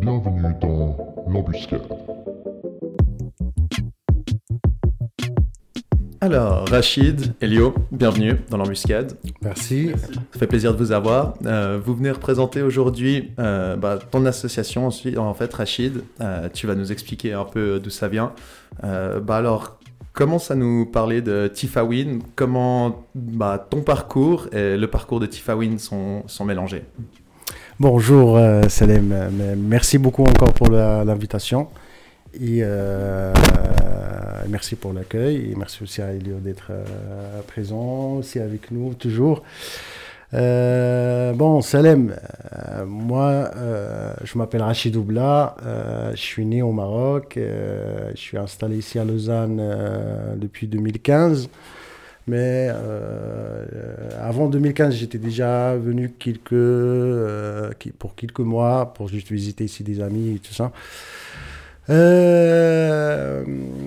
[0.00, 0.96] Bienvenue dans
[1.28, 1.82] l'embuscade.
[6.22, 9.18] Alors, Rachid, Elio, bienvenue dans l'embuscade.
[9.42, 9.90] Merci.
[10.32, 11.34] Ça fait plaisir de vous avoir.
[11.44, 14.86] Euh, vous venez représenter aujourd'hui euh, bah, ton association.
[14.86, 18.32] Ensuite, en fait, Rachid, euh, tu vas nous expliquer un peu d'où ça vient.
[18.84, 19.78] Euh, bah alors,
[20.14, 22.20] commence à nous parler de Tifawin.
[22.36, 26.84] Comment bah, ton parcours et le parcours de Tifawin sont, sont mélangés?
[27.80, 31.68] Bonjour euh, Salem, merci beaucoup encore pour l'invitation.
[32.34, 33.32] Et euh,
[34.50, 35.50] merci pour l'accueil.
[35.50, 39.42] Et merci aussi à Elio d'être euh, présent aussi avec nous toujours.
[40.30, 42.14] Bon, Salem,
[42.86, 43.50] moi
[44.24, 45.56] je m'appelle Rachid Oubla,
[46.12, 51.48] je suis né au Maroc, je suis installé ici à Lausanne depuis 2015.
[52.26, 59.30] Mais euh, euh, avant 2015, j'étais déjà venu quelques, euh, pour quelques mois pour juste
[59.30, 60.72] visiter ici des amis et tout ça.
[61.88, 63.42] Euh,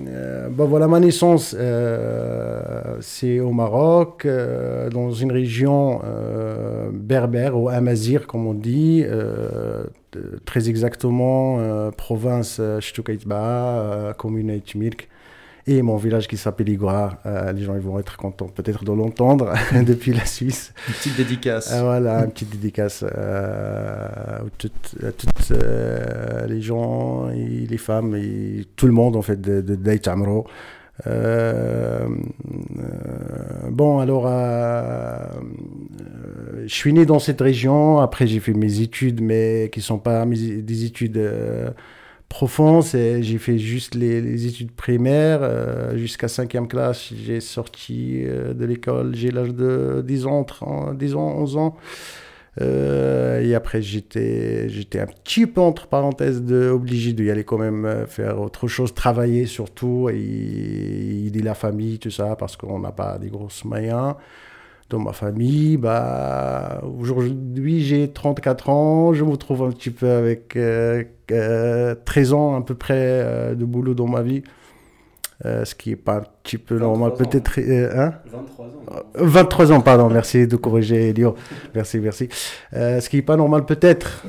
[0.08, 1.56] euh, voilà, ma naissance,
[3.00, 4.26] c'est au Maroc,
[4.90, 6.00] dans une région
[6.92, 9.04] berbère, ou amazir, comme on dit,
[10.44, 15.08] très exactement, province Ch'toukaïtba, euh, commune Aïtmirk
[15.66, 17.18] et mon village qui s'appelle Igora.
[17.26, 19.52] Euh, les gens ils vont être contents peut-être de l'entendre
[19.86, 20.72] depuis la Suisse.
[20.88, 21.70] Une petite dédicace.
[21.72, 27.78] Ah, voilà, une petite dédicace euh, à toutes, à toutes, euh, les gens et les
[27.78, 30.46] femmes et tout le monde en fait de, de Deit Amro.
[31.08, 32.06] Euh,
[32.78, 34.30] euh, bon, alors, euh,
[36.00, 37.98] euh, je suis né dans cette région.
[37.98, 41.18] Après, j'ai fait mes études, mais qui sont pas mes- des études
[42.82, 47.12] C'est- J'ai fait juste les, études primaires euh, jusqu'à 5e classe.
[47.14, 49.14] J'ai sorti euh, de l'école.
[49.14, 51.76] J'ai l'âge de 10 ans, 30, 10 ans, 11 ans.
[52.60, 54.68] Euh, et après, j'étais,
[55.00, 59.46] un petit peu entre parenthèses de, obligé d'y aller quand même faire autre chose, travailler
[59.46, 64.14] surtout et aider la famille, tout ça, parce qu'on n'a pas des grosses moyens.
[64.94, 70.54] Dans ma famille, bah, aujourd'hui j'ai 34 ans, je me trouve un petit peu avec
[70.54, 74.44] euh, euh, 13 ans à peu près euh, de boulot dans ma vie,
[75.44, 77.28] Euh, ce qui est pas un petit peu normal, 23 ans.
[77.28, 77.58] peut-être.
[77.58, 78.12] euh, hein?
[78.32, 78.70] 23 ans.
[78.92, 81.34] euh, 23 ans, pardon, merci de corriger, Elio.
[81.74, 82.28] Merci, merci.
[82.72, 84.22] Euh, ce qui n'est pas normal peut-être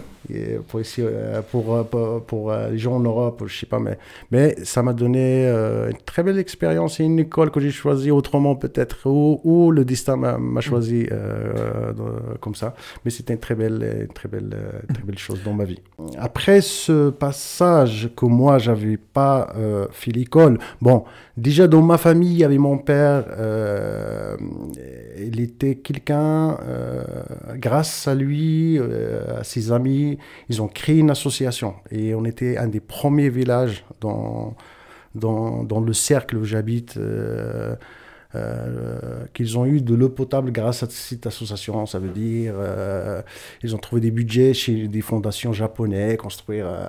[0.68, 3.98] pour, ici, euh, pour, euh, pour, euh, les gens en Europe, je sais pas, mais,
[4.32, 8.56] mais ça m'a donné une très belle expérience et une école que j'ai choisie autrement
[8.56, 11.08] peut-être, ou, le destin m'a choisi
[12.40, 12.76] comme ça.
[13.04, 14.56] Mais c'était une très belle, très belle,
[14.94, 15.80] très belle chose dans ma vie.
[16.18, 19.54] Après ce passage que moi, j'avais pas
[19.92, 21.04] fait l'école, bon,
[21.38, 23.26] déjà dans ma famille, il y avait mon père,
[25.20, 26.58] il était quelqu'un,
[27.56, 30.15] grâce à lui, à ses amis,
[30.50, 34.56] ils ont créé une association et on était un des premiers villages dans,
[35.16, 36.98] le cercle où j'habite.
[36.98, 37.76] euh,
[38.36, 38.98] euh,
[39.34, 41.86] qu'ils ont eu de l'eau potable grâce à cette association.
[41.86, 43.22] Ça veut dire euh,
[43.64, 46.86] ils ont trouvé des budgets chez des fondations japonaises, construire euh,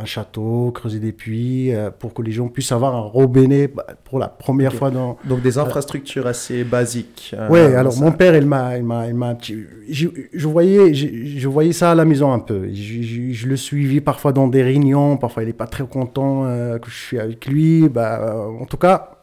[0.00, 3.86] un château, creuser des puits euh, pour que les gens puissent avoir un robinet bah,
[4.04, 7.34] pour la première fois dans, Donc des infrastructures assez basiques.
[7.50, 11.06] Ouais, alors ça- mon père, il m'a, il m'a, il m'a, je, je voyais, je,
[11.38, 12.68] je voyais ça à la maison un peu.
[12.72, 16.44] Je, le suivais parfois dans des réunions, parfois il n'est pas très content
[16.80, 17.88] que je suis avec lui.
[17.88, 19.21] Bah, en tout cas,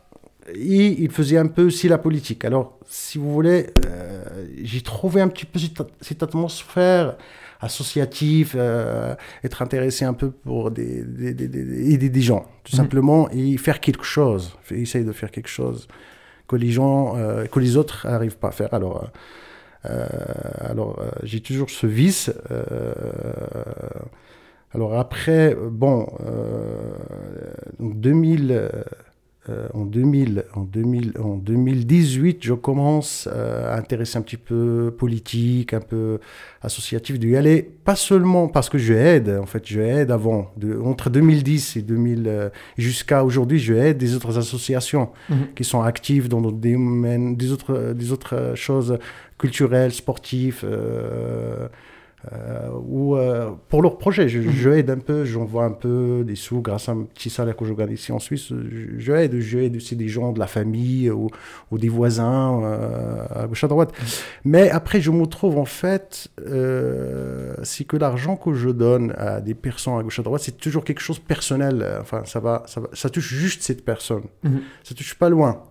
[0.55, 2.45] il, il faisait un peu aussi la politique.
[2.45, 4.23] Alors, si vous voulez, euh,
[4.63, 7.17] j'ai trouvé un petit peu cette, cette atmosphère
[7.61, 12.71] associative, euh, être intéressé un peu pour des, des, des- des- aider des gens, tout
[12.75, 12.77] Mhm.
[12.77, 15.87] simplement, et faire quelque chose, essayer de faire quelque chose
[16.47, 18.73] que les gens, euh, que les autres n'arrivent pas à faire.
[18.73, 19.07] Alors, euh,
[19.91, 20.07] euh,
[20.71, 22.31] alors euh, j'ai toujours ce vice.
[22.51, 22.93] euh,
[24.73, 26.93] alors après, bon, euh,
[27.79, 28.83] donc 2000, euh, euh,
[29.73, 35.73] en, 2000, en, 2000, en 2018, je commence euh, à intéresser un petit peu politique,
[35.73, 36.19] un peu
[36.61, 40.77] associatif, d'y aller, pas seulement parce que je aide, en fait, je aide avant, de,
[40.79, 45.37] entre 2010 et 2000, euh, jusqu'à aujourd'hui, je aide des autres associations Mhm.
[45.55, 48.97] qui sont actives dans des domaines, des autres, des autres choses
[49.37, 51.67] culturelles, sportives, euh,
[52.33, 54.27] euh, ou euh, pour leurs projets.
[54.27, 57.55] Je, je aide un peu, j'envoie un peu des sous grâce à un petit salaire
[57.55, 58.49] que je gagne ici en Suisse.
[58.49, 61.29] Je, je aide, je aide aussi des gens de la famille ou,
[61.71, 63.93] ou des voisins euh, à gauche à droite.
[64.43, 66.27] Mais après, je me trouve en fait,
[67.63, 70.83] c'est que l'argent que je donne à des personnes à gauche à droite, c'est toujours
[70.83, 71.85] quelque chose de personnel.
[72.01, 74.23] Enfin, ça va, ça va, ça touche juste cette personne.
[74.43, 74.61] Mhm.
[74.83, 75.63] Ça touche pas loin.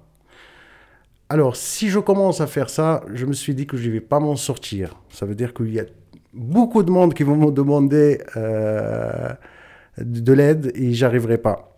[1.31, 4.01] Alors, si je commence à faire ça, je me suis dit que je ne vais
[4.01, 4.95] pas m'en sortir.
[5.11, 5.85] Ça veut dire qu'il y a
[6.33, 9.33] beaucoup de monde qui vont me demander euh,
[9.99, 11.77] de l'aide et j'arriverai pas.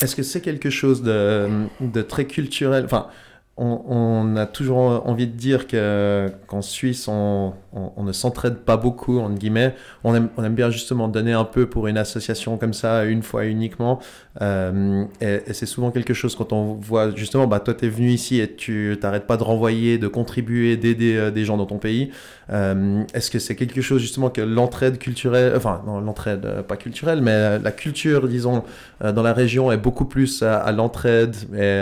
[0.00, 2.84] Est-ce que c'est quelque chose de, très culturel?
[2.84, 3.08] Enfin,
[3.56, 7.52] on, a toujours envie de dire qu'en Suisse, on,
[7.98, 9.74] ne s'entraide pas beaucoup, entre guillemets.
[10.04, 13.24] On aime, on aime, bien justement donner un peu pour une association comme ça, une
[13.24, 13.98] fois uniquement.
[14.40, 18.10] Euh, et, c'est souvent quelque chose quand on voit, justement, bah, toi, tu es venu
[18.10, 21.78] ici et tu t'arrêtes pas de renvoyer, de contribuer, d'aider euh, des gens dans ton
[21.78, 22.12] pays.
[22.50, 27.20] Euh, est-ce que c'est quelque chose, justement, que l'entraide culturelle, enfin, non, l'entraide, pas culturelle,
[27.20, 28.64] mais la culture, disons,
[29.00, 31.80] dans la région est beaucoup plus à, l'entraide et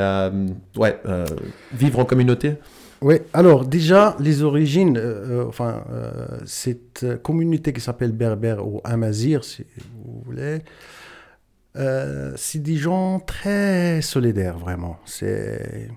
[0.76, 1.00] ouais,
[1.72, 2.54] vivre en communauté?
[3.02, 5.00] Oui, alors déjà, les origines,
[5.46, 5.84] enfin,
[6.44, 9.64] cette communauté qui s'appelle Berbère ou Amazir, si
[10.04, 10.60] vous voulez,
[11.78, 14.96] euh, c'est des gens très solidaires, vraiment.
[15.04, 15.88] C'est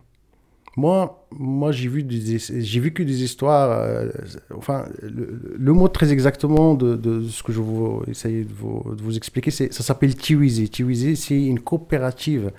[0.80, 3.72] moi, moi j'ai vu j'ai vécu des histoires.
[3.72, 4.10] Euh,
[4.56, 9.02] enfin, le, mot très exactement de, de, ce que je vais essayer de vous, de
[9.02, 10.70] vous expliquer, c'est ça s'appelle Tiwizi.
[10.70, 12.52] Tiwizi, c'est une coopérative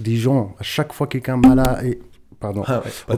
[0.00, 0.54] des gens.
[0.60, 1.98] À chaque fois quelqu'un malade et
[2.38, 2.62] pardon.
[2.66, 3.16] Ah ouais,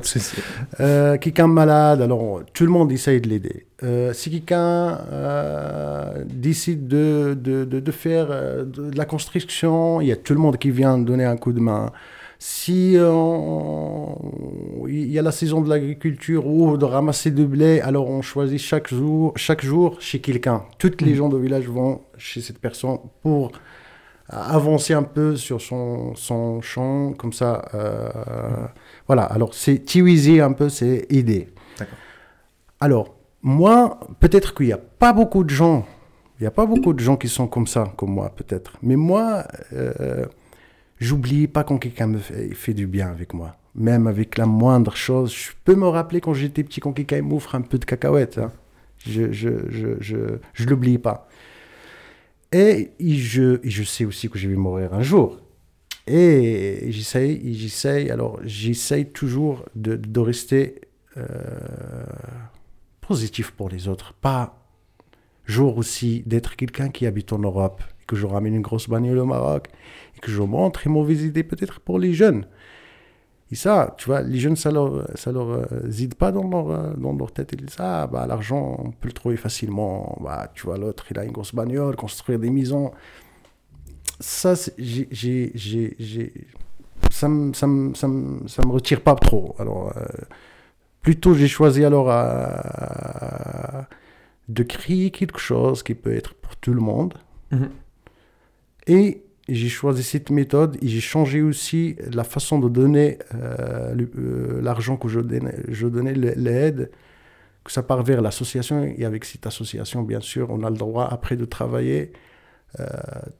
[0.80, 3.66] euh, quelqu'un malade, alors tout le monde essaye de l'aider.
[3.82, 4.98] Euh, si quelqu'un
[6.26, 10.70] décide de, de, de, faire de, la construction, il y a tout le monde qui
[10.70, 11.92] vient donner un coup de main.
[12.38, 12.98] Si il
[15.10, 18.88] y a la saison de l'agriculture ou de ramasser du blé, alors on choisit chaque
[18.88, 20.62] jour, chaque jour chez quelqu'un.
[20.78, 21.16] Toutes les mm.
[21.16, 23.50] gens du village vont chez cette personne pour
[24.28, 27.64] avancer un peu sur son, son champ, comme ça.
[27.72, 27.78] Mm.
[29.08, 31.48] Voilà, alors c'est Tiwizi un peu, c'est idée.
[32.80, 35.86] Alors, moi, peut-être qu'il n'y a pas beaucoup de gens,
[36.38, 38.74] il n'y a pas beaucoup de gens qui sont comme ça, comme moi, peut-être.
[38.82, 40.26] Mais moi, euh,
[41.00, 43.56] j'oublie pas quand quelqu'un me fait, du bien avec moi.
[43.74, 45.32] Même avec la moindre chose.
[45.32, 48.38] Je peux me rappeler quand j'étais petit, quand quelqu'un m'offre un peu de cacahuètes.
[48.38, 48.52] Hein.
[49.06, 50.16] Je je, je, je,
[50.52, 51.28] je l'oublie pas.
[52.50, 55.38] Et je, je sais aussi que je vais mourir un jour.
[56.06, 60.80] Et j'essaye, j'essaye, alors j'essaye toujours de, de rester
[61.18, 61.24] euh,
[63.02, 64.14] positif pour les autres.
[64.14, 64.67] Pas
[65.48, 69.18] jour aussi d'être quelqu'un qui habite en Europe, et que je ramène une grosse bagnole
[69.18, 69.68] au Maroc,
[70.16, 72.46] et que je montre une mauvaise idée peut-être pour les jeunes.
[73.50, 75.64] Et ça, tu vois, les jeunes, ça leur, ça leur euh,
[76.18, 77.50] pas dans leur, euh, dans leur tête.
[77.52, 80.18] Ils disent, ah, bah, l'argent, on peut le trouver facilement.
[80.22, 82.92] Bah, tu vois, l'autre, il a une grosse bagnole, construire des maisons
[84.20, 89.54] ça, ça me, me, retire pas trop.
[89.58, 90.04] Alors, euh,
[91.02, 93.82] plutôt j'ai choisi alors euh,
[94.48, 97.14] de créer quelque chose qui peut être pour tout le monde.
[97.50, 97.70] Mhm.
[98.86, 104.96] Et j'ai choisi cette méthode et j'ai changé aussi la façon de donner euh, l'argent
[104.96, 106.90] que je donnais, je donnais l'aide,
[107.64, 108.84] que ça part vers l'association.
[108.84, 112.12] Et avec cette association, bien sûr, on a le droit après de travailler
[112.80, 112.86] euh,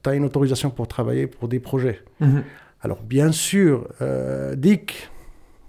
[0.02, 2.00] tu as une autorisation pour travailler pour des projets.
[2.20, 2.44] Mhm.
[2.80, 5.10] Alors, bien sûr, euh, Dick,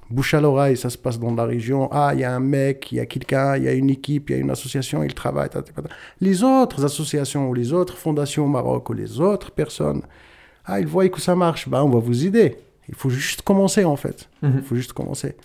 [0.09, 1.89] bouche à l'oreille, ça se passe dans la région.
[1.91, 4.29] Ah, il y a un mec, il y a quelqu'un, il y a une équipe,
[4.29, 5.49] il y a une association, il travaille.
[6.19, 10.01] Les autres associations ou les autres fondations au Maroc ou les autres personnes,
[10.65, 12.55] ah, ils voient que ça marche, bah, on va vous aider.
[12.87, 14.29] Il faut juste commencer en fait.
[14.41, 14.53] Mhm.
[14.57, 15.35] Il faut juste commencer.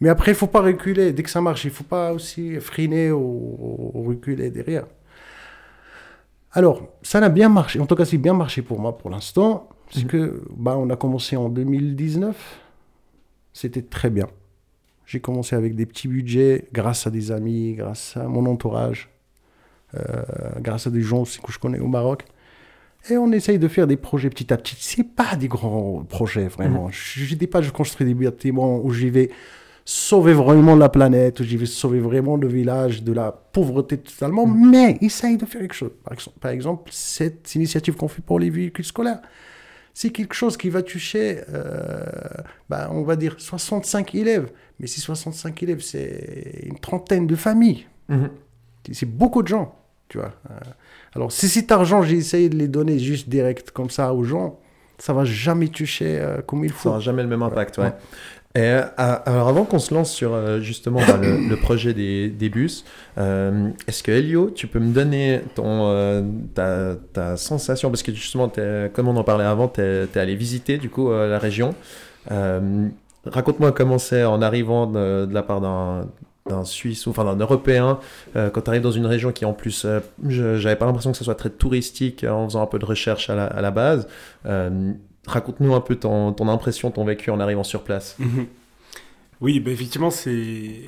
[0.00, 1.12] Mais après, il faut pas reculer.
[1.12, 4.84] Dès que ça marche, il faut pas aussi freiner ou reculer derrière.
[6.52, 7.80] Alors, ça n'a bien marché.
[7.80, 9.68] En tout cas, c'est bien marché pour moi pour l'instant.
[9.86, 10.10] Parce mhm.
[10.10, 12.36] que, bah, on a commencé en 2019.
[13.56, 14.26] C'était très bien.
[15.06, 19.08] J'ai commencé avec des petits budgets, grâce à des amis, grâce à mon entourage,
[19.94, 20.00] euh,
[20.60, 22.26] grâce à des gens aussi que je connais au Maroc.
[23.08, 24.76] Et on essaye de faire des projets petit à petit.
[24.78, 26.88] C'est pas des grands projets, vraiment.
[26.88, 26.92] Mhm.
[26.92, 29.30] Je dis pas, je construis des bâtiments où j'y vais
[29.86, 34.70] sauver vraiment la planète, j'y vais sauver vraiment le village de la pauvreté totalement, mm.
[34.70, 35.92] mais essaye de faire quelque chose.
[36.40, 39.22] Par exemple, cette initiative qu'on fait pour les véhicules scolaires,
[39.98, 42.04] c'est quelque chose qui va toucher, euh,
[42.68, 44.52] bah, on va dire, 65 élèves.
[44.78, 47.86] Mais si 65 élèves, c'est une trentaine de familles.
[48.10, 48.28] Mm-hmm.
[48.92, 49.74] C'est beaucoup de gens,
[50.10, 50.34] tu vois.
[50.50, 50.54] Euh,
[51.14, 54.60] alors, si cet argent, j'ai essayé de les donner juste direct comme ça aux gens,
[54.98, 56.82] ça va jamais toucher euh, comme il faut.
[56.82, 57.94] Ça n'aura jamais le même impact, ouais.
[58.56, 62.86] Et, euh, alors avant qu'on se lance sur euh, justement bah, le, projet des, bus,
[63.18, 67.90] euh, est-ce que Elio, tu peux me donner ton, ta, sensation?
[67.90, 68.50] Parce que justement,
[68.94, 71.74] comme on en parlait avant, tu es, allé visiter du coup la région.
[73.26, 76.06] Raconte-moi comment c'est en arrivant de, la part d'un
[76.48, 77.98] d'un Suisse ou enfin d'un Européen,
[78.34, 79.84] quand tu arrives dans une région qui en plus,
[80.28, 83.34] j'avais pas l'impression que ce soit très touristique en faisant un peu de recherche à
[83.34, 84.06] la, à la base.
[85.26, 88.16] Raconte-nous un peu ton, impression, ton vécu en arrivant sur place.
[88.18, 88.46] Mhm.
[89.40, 90.82] Oui, bah, effectivement, c'est.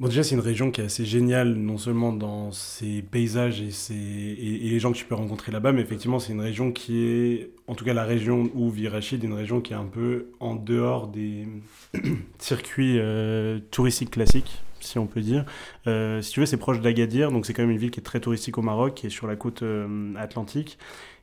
[0.00, 3.70] Bon, déjà, c'est une région qui est assez géniale, non seulement dans ses paysages et,
[3.70, 7.04] ses, et, les gens que tu peux rencontrer là-bas, mais effectivement, c'est une région qui
[7.04, 10.32] est, en tout cas la région où vit Rachid, une région qui est un peu
[10.40, 11.46] en dehors des
[12.38, 15.44] circuits euh, touristiques classiques, si on peut dire.
[15.86, 18.04] Euh, si tu veux, c'est proche d'Agadir, donc c'est quand même une ville qui est
[18.04, 20.78] très touristique au Maroc, qui est sur la côte euh, atlantique.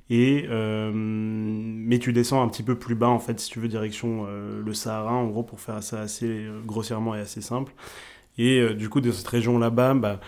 [0.09, 4.25] Et, mais tu descends un petit peu plus bas, en fait, si tu veux, direction
[4.25, 7.73] le Sahara, en gros, pour faire ça assez grossièrement et assez simple.
[8.39, 10.21] Et euh, du coup, dans cette région là-bas, bah,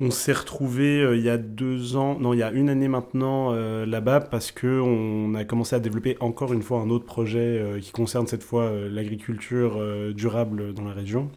[0.00, 2.86] on s'est retrouvé euh, il y a deux ans, non, il y a une année
[2.86, 7.04] maintenant euh, là-bas parce que on a commencé à développer encore une fois un autre
[7.04, 9.80] projet qui concerne cette fois l'agriculture
[10.14, 11.30] durable dans la région.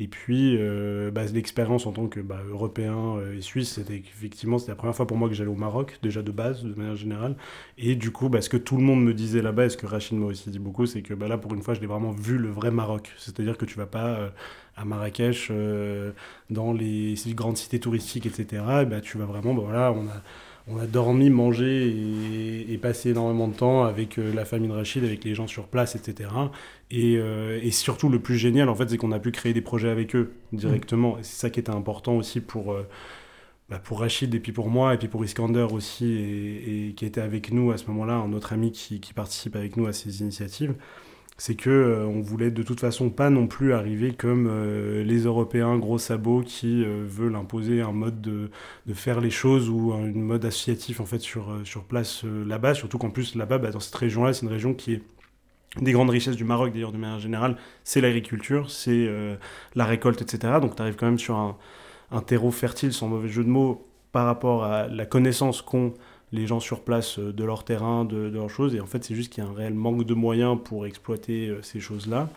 [0.00, 4.58] Et puis, euh, bah, l'expérience en tant que bah, Européen euh, et Suisse, c'était effectivement
[4.58, 6.96] c'était la première fois pour moi que j'allais au Maroc, déjà de base, de manière
[6.96, 7.36] générale.
[7.78, 9.86] Et du coup, bah, ce que tout le monde me disait là-bas, et ce que
[9.86, 12.10] Rachid m'a aussi dit beaucoup, c'est que bah, là, pour une fois, je l'ai vraiment
[12.10, 13.12] vu le vrai Maroc.
[13.18, 14.30] C'est-à-dire que tu vas pas euh,
[14.76, 15.52] à Marrakech,
[16.50, 18.64] dans les grandes cités touristiques, etc.
[18.82, 20.22] Et bah, tu vas vraiment, bah, voilà, on a
[20.66, 21.88] on a dormi, mangé
[22.70, 25.66] et, passé énormément de temps avec euh, la famille de Rachid, avec les gens sur
[25.66, 26.30] place, etc.
[26.92, 29.90] Euh, et, surtout, le plus génial, en fait, c'est qu'on a pu créer des projets
[29.90, 31.18] avec eux directement.
[31.18, 32.86] Et c'est ça qui était important aussi pour, euh,
[33.68, 37.20] bah, pour Rachid et puis pour moi, et puis pour Iskander aussi, et, qui était
[37.20, 40.20] avec nous à ce moment-là, un autre ami qui, qui participe avec nous à ces
[40.20, 40.74] initiatives
[41.36, 45.24] c'est que euh, on voulait de toute façon pas non plus arriver comme euh, les
[45.24, 48.50] Européens gros sabots qui euh, veulent imposer un mode de,
[48.86, 51.44] de, faire les choses ou un mode associatif en fait sur,
[51.88, 55.02] place là-bas, surtout qu'en plus là-bas, bah, dans cette région-là, c'est une région qui est
[55.80, 59.08] des grandes richesses du Maroc d'ailleurs de manière générale, c'est l'agriculture, c'est
[59.74, 60.60] la récolte, etc.
[60.60, 61.56] Donc tu arrives quand même sur un,
[62.12, 65.94] un terreau fertile, sans mauvais jeu de mots, par rapport à la connaissance qu'ont
[66.34, 68.74] les gens sur place euh, de leur terrain, de, leurs choses.
[68.74, 71.48] Et en fait, c'est juste qu'il y a un réel manque de moyens pour exploiter
[71.48, 72.28] euh, ces choses-là.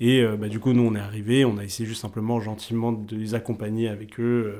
[0.00, 2.92] Et euh, bah, du coup, nous, on est arrivé, on a essayé juste simplement gentiment
[2.92, 4.56] de les accompagner avec eux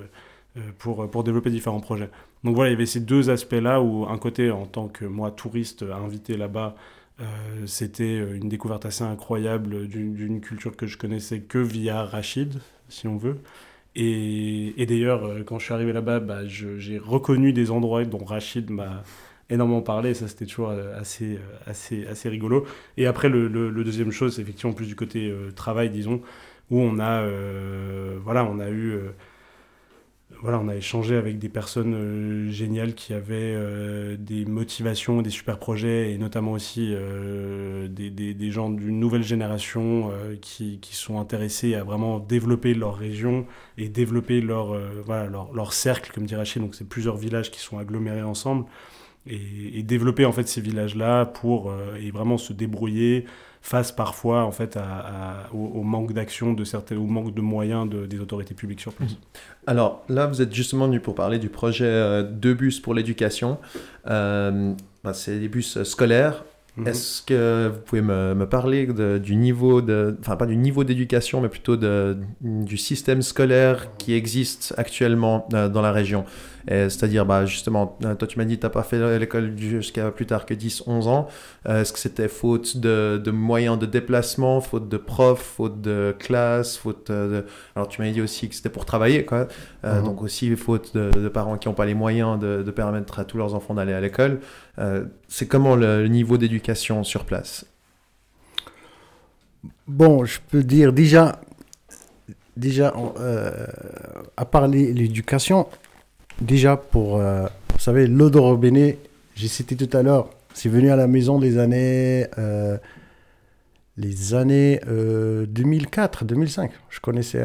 [0.79, 2.11] pour, pour développer différents projets.
[2.45, 5.31] Donc voilà, il y avait ces deux aspects-là où, un côté, en tant que moi,
[5.31, 6.77] touriste invité là-bas,
[7.67, 13.17] c'était une découverte assez incroyable d'une culture que je connaissais que via Rachid, si on
[13.17, 13.39] veut.
[13.95, 18.71] Et, d'ailleurs, euh, quand je suis arrivé là-bas, bah, j'ai reconnu des endroits dont Rachid
[18.71, 19.03] m'a
[19.51, 20.15] énormément parlé.
[20.15, 22.67] Ça, c'était toujours euh, assez, euh, assez, assez rigolo.
[22.97, 23.49] Et après, le,
[23.85, 26.23] deuxième chose, c'est effectivement plus du côté travail, disons,
[26.71, 27.27] où on a,
[28.25, 28.99] voilà, on a eu
[30.43, 35.31] voilà, on a échangé avec des personnes euh, géniales qui avaient euh, des motivations, des
[35.31, 41.21] super projets, et notamment aussi euh, des, des, gens d'une nouvelle génération qui, qui, sont
[41.21, 43.47] intéressés à vraiment développer leur région
[43.79, 46.61] et développer leur, voilà, leur, leur, cercle, comme dirait Rachid.
[46.61, 48.65] Donc, c'est plusieurs villages qui sont agglomérés ensemble.
[49.29, 53.27] Et, et développer en fait ces villages-là pour et vraiment se débrouiller
[53.63, 54.77] face parfois en fait
[55.55, 59.13] au, manque d'action de certains, au manque de moyens des autorités publiques sur place.
[59.13, 59.17] Mhm.
[59.67, 63.59] Alors là, vous êtes justement venu pour parler du projet euh, de bus pour l'éducation.
[64.09, 66.45] Euh, bah, c'est des bus scolaires.
[66.77, 66.89] Mhm.
[66.89, 70.85] Est-ce que vous pouvez me, me parler de, du niveau de, enfin pas du niveau
[70.85, 76.25] d'éducation, mais plutôt de, du système scolaire qui existe actuellement euh, dans la région?
[76.69, 80.11] C'est-à-dire, bah, justement, euh, toi tu m'as dit que tu n'as pas fait l'école jusqu'à
[80.11, 81.29] plus tard que 10-11 ans.
[81.69, 86.15] Euh, est-ce que c'était faute de, de, moyens de déplacement, faute de profs, faute de
[86.19, 87.45] classe, faute de...
[87.75, 89.49] Alors tu m'as dit aussi que c'était pour travailler, quoi.
[89.85, 90.05] Euh, mhm.
[90.05, 93.55] Donc aussi faute de, parents qui n'ont pas les moyens de, permettre à tous leurs
[93.55, 94.41] enfants d'aller à l'école.
[95.29, 97.67] c'est comment le, niveau d'éducation sur place?
[99.87, 101.41] Bon, je peux dire déjà,
[102.57, 102.95] déjà
[104.37, 105.67] à part l'éducation,
[106.41, 108.99] déjà pour, euh, vous savez, l'eau de robinet,
[109.35, 112.77] j'ai cité tout à l'heure, c'est venu à la maison les années, euh,
[113.97, 116.71] les années 2004, euh, 2005.
[116.91, 117.45] Je connaissais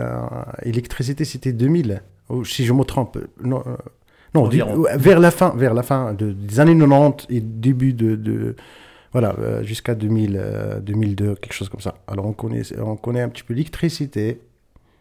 [0.64, 2.02] l'électricité, c'était 2000.
[2.44, 3.64] si je me trompe, non,
[4.34, 4.50] non
[4.96, 8.56] vers la fin, vers la fin des années 90 et début de,
[9.14, 11.96] voilà, jusqu'à 2000, 2002, quelque chose comme ça.
[12.08, 14.42] Alors on connaît, on connaît un petit peu l'électricité,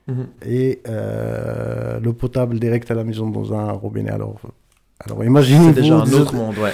[0.08, 0.26] Mhm.
[0.46, 4.10] Et euh, l'eau potable direct à la maison dans un robinet.
[4.10, 4.40] Alors,
[5.00, 5.72] alors imaginez.
[5.74, 6.72] C'est déjà un autre monde, ouais.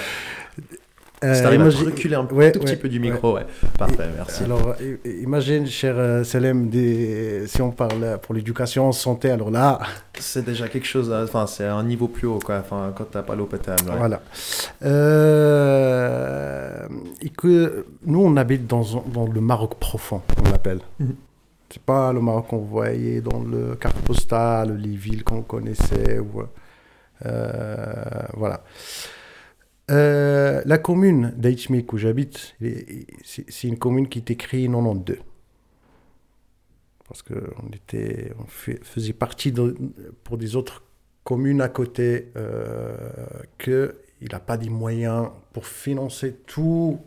[1.23, 3.45] Euh, à reculer un tout petit peu du micro, ouais.
[3.77, 4.43] Parfait, merci.
[4.43, 4.75] Alors,
[5.05, 7.47] imagine, cher euh, Salem, des...
[7.47, 9.79] si on parle pour l'éducation, santé, alors là...
[10.19, 13.35] C'est déjà quelque chose, enfin, c'est un niveau plus haut, quoi, enfin, quand t'as pas
[13.35, 13.89] l'eau potable.
[13.97, 14.21] Voilà.
[14.83, 16.09] Euh...
[17.21, 20.79] Et que nous, on habite dans, dans le Maroc profond, on l'appelle.
[20.99, 21.15] Mhm.
[21.73, 26.19] C'est pas le Maroc qu'on voyait dans le carte postale, les villes qu'on connaissait.
[26.19, 26.43] Ou,
[27.25, 27.95] euh,
[28.35, 28.63] voilà.
[29.89, 32.55] Euh, la commune d'Aïtmik où j'habite,
[33.23, 35.17] c'est une commune qui été créée en 92.
[37.07, 39.51] parce qu'on était, on faisait partie
[40.23, 40.83] pour des autres
[41.23, 42.95] communes à côté euh,
[43.57, 46.99] qu'il n'a pas des moyens pour financer tout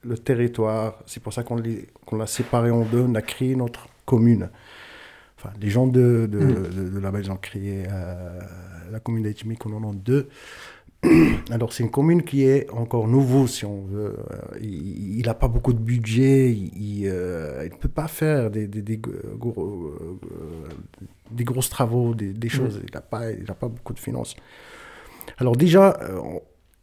[0.00, 1.02] le territoire.
[1.04, 4.50] C'est pour ça qu'on l'a séparé en deux, on a créé notre commune.
[5.44, 6.92] Enfin, les gens de, de, mm.
[6.94, 8.40] de, là-bas, ils ont créé euh,
[8.90, 10.28] la commune d'Haïtimi en a deux.
[11.50, 14.16] Alors, c'est une commune qui est encore nouveau, si on veut.
[14.30, 18.80] Euh, il n'a pas beaucoup de budget, il ne euh, peut pas faire des, des,
[18.80, 19.94] des, gros,
[21.30, 22.80] des grosses travaux, des, des choses.
[22.82, 24.36] Il n'a pas, il pas beaucoup de finances.
[25.36, 25.98] Alors, déjà,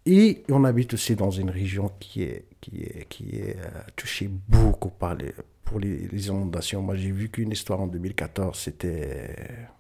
[0.06, 3.56] et on habite aussi dans une région qui est, qui est, qui est
[3.96, 5.34] touchée beaucoup par les,
[5.72, 6.82] pour les, inondations.
[6.82, 9.34] Moi, j'ai vu qu'une histoire en 2014, c'était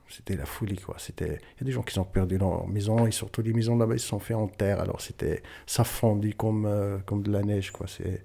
[0.10, 0.96] c'était la folie, quoi.
[0.98, 3.78] C'était, il y a des gens qui ont perdu leur maison, et surtout les maisons
[3.78, 4.80] là-bas, ils se sont fait en terre.
[4.82, 7.88] Alors c'était, ça fondit comme, euh, comme de la neige, quoi.
[7.88, 8.22] C'est,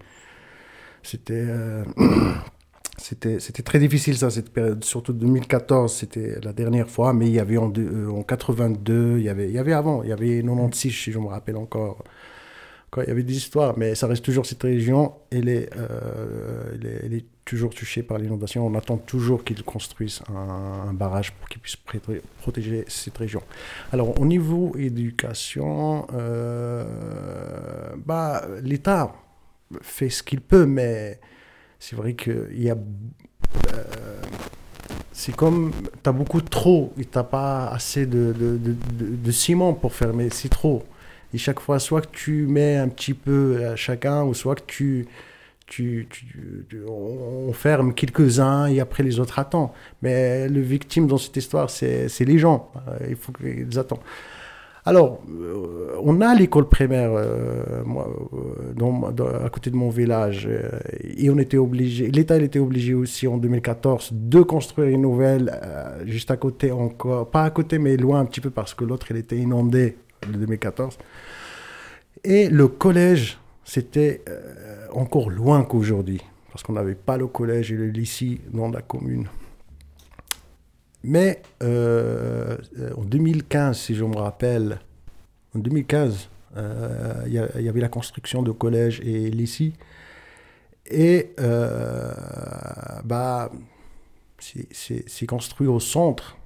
[1.03, 1.85] c'était, euh,
[2.99, 4.83] c'était, c'était très difficile, ça, cette période.
[4.85, 9.25] Surtout 2014, c'était la dernière fois, mais il y avait en, euh, en 82, il
[9.25, 12.03] y avait, il y avait avant, il y avait 96, si je me rappelle encore.
[12.91, 17.05] Quoi, il y avait des histoires, mais ça reste toujours cette région, elle est, est,
[17.05, 17.15] elle
[17.47, 18.67] toujours touché par l'inondation.
[18.67, 21.79] On attend toujours qu'ils construisent un, barrage pour qu'ils puissent
[22.43, 23.41] protéger cette région.
[23.93, 29.15] Alors, au niveau éducation, euh, bah, l'État
[29.81, 31.21] fait ce qu'il peut, mais
[31.79, 32.75] c'est vrai qu'il y a.
[32.75, 34.23] Euh,
[35.13, 35.73] c'est comme,
[36.03, 40.51] tu as beaucoup trop et tu pas assez de, de, de, ciment pour fermer, c'est
[40.51, 40.85] trop.
[41.33, 44.67] Et chaque fois, soit que tu mets un petit peu à chacun, ou soit que
[44.67, 45.07] tu,
[45.67, 46.09] tu,
[46.89, 49.71] on ferme quelques-uns et après les autres attendent.
[50.03, 52.71] Mais le victime dans cette histoire, c'est les gens.
[52.89, 54.01] Euh, il faut qu'ils attendent.
[54.85, 58.09] Alors, euh, on a l'école primaire euh, moi,
[58.77, 59.03] dans,
[59.45, 60.49] à côté de mon village
[61.03, 65.61] et on était obligé, l'État était obligé aussi en 2014 de construire une nouvelle
[66.05, 69.09] juste à côté encore, pas à côté mais loin un petit peu parce que l'autre
[69.11, 70.97] il était inondé en 2014.
[72.23, 77.75] Et le collège c'était euh, encore loin qu'aujourd'hui, parce qu'on n'avait pas le collège et
[77.75, 79.27] le lycée dans la commune.
[81.03, 82.57] Mais euh,
[82.97, 84.79] en 2015, si je me rappelle,
[85.55, 89.73] en 2015, euh, il y, avait la construction de collège et lycée.
[90.89, 91.33] Et
[93.05, 93.51] bah,
[94.39, 96.39] c'est construit au centre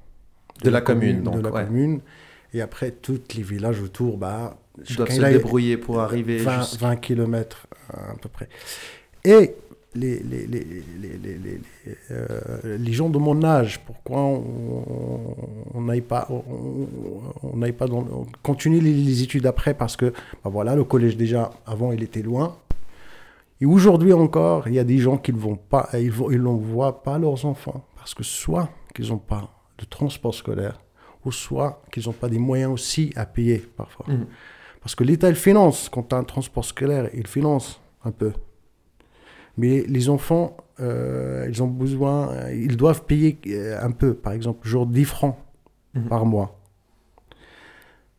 [0.62, 1.22] de, la, commune.
[1.22, 2.00] de la commune.
[2.54, 4.56] Et après, tous les villages autour, bah,
[4.96, 8.48] doivent se débrouiller pour arriver 20, 20 km à peu près.
[9.24, 9.54] Et
[9.94, 11.60] les, les, les, les,
[12.12, 18.80] euh, les, gens de mon âge, pourquoi on n'aille pas, on, n'aille pas dans, continuer
[18.80, 20.12] les, études après parce que
[20.44, 22.56] bah voilà, le collège déjà avant il était loin.
[23.60, 26.40] Et aujourd'hui encore, il y a des gens qui ne vont pas, ils ne ils
[26.40, 30.80] voient pas leurs enfants parce que soit qu'ils n'ont pas de transport scolaire,
[31.24, 34.06] ou soit qu'ils n'ont pas des moyens aussi à payer parfois.
[34.08, 34.26] Mmh.
[34.80, 35.88] Parce que l'État, il finance.
[35.88, 38.32] Quand tu as un transport scolaire, il finance un peu.
[39.56, 44.14] Mais les enfants, euh, ils ont besoin, ils doivent payer euh, un peu.
[44.14, 45.36] Par exemple, genre 10 francs
[45.94, 46.08] mhm.
[46.08, 46.60] par mois.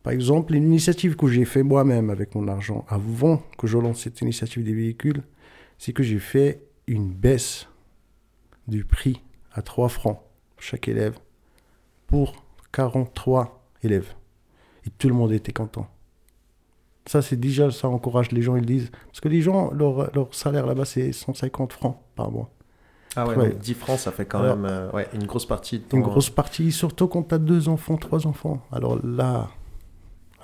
[0.03, 4.21] Par exemple, l'initiative que j'ai fait moi-même avec mon argent, avant que je lance cette
[4.21, 5.23] initiative des véhicules,
[5.77, 7.67] c'est que j'ai fait une baisse
[8.67, 9.21] du prix
[9.53, 10.19] à 3 francs
[10.57, 11.17] chaque élève
[12.07, 14.13] pour 43 élèves.
[14.85, 15.87] Et tout le monde était content.
[17.11, 18.89] Ça, c'est déjà, ça encourage les gens, ils disent.
[19.07, 22.49] Parce que les gens, leur, leur salaire là-bas, c'est 150 francs par mois.
[23.17, 25.79] Ah ouais, Donc 10 francs, ça fait quand même euh, ouais, une grosse partie.
[25.79, 28.61] De Une grosse partie, surtout quand tu as deux enfants, trois enfants.
[28.71, 29.49] Alors là,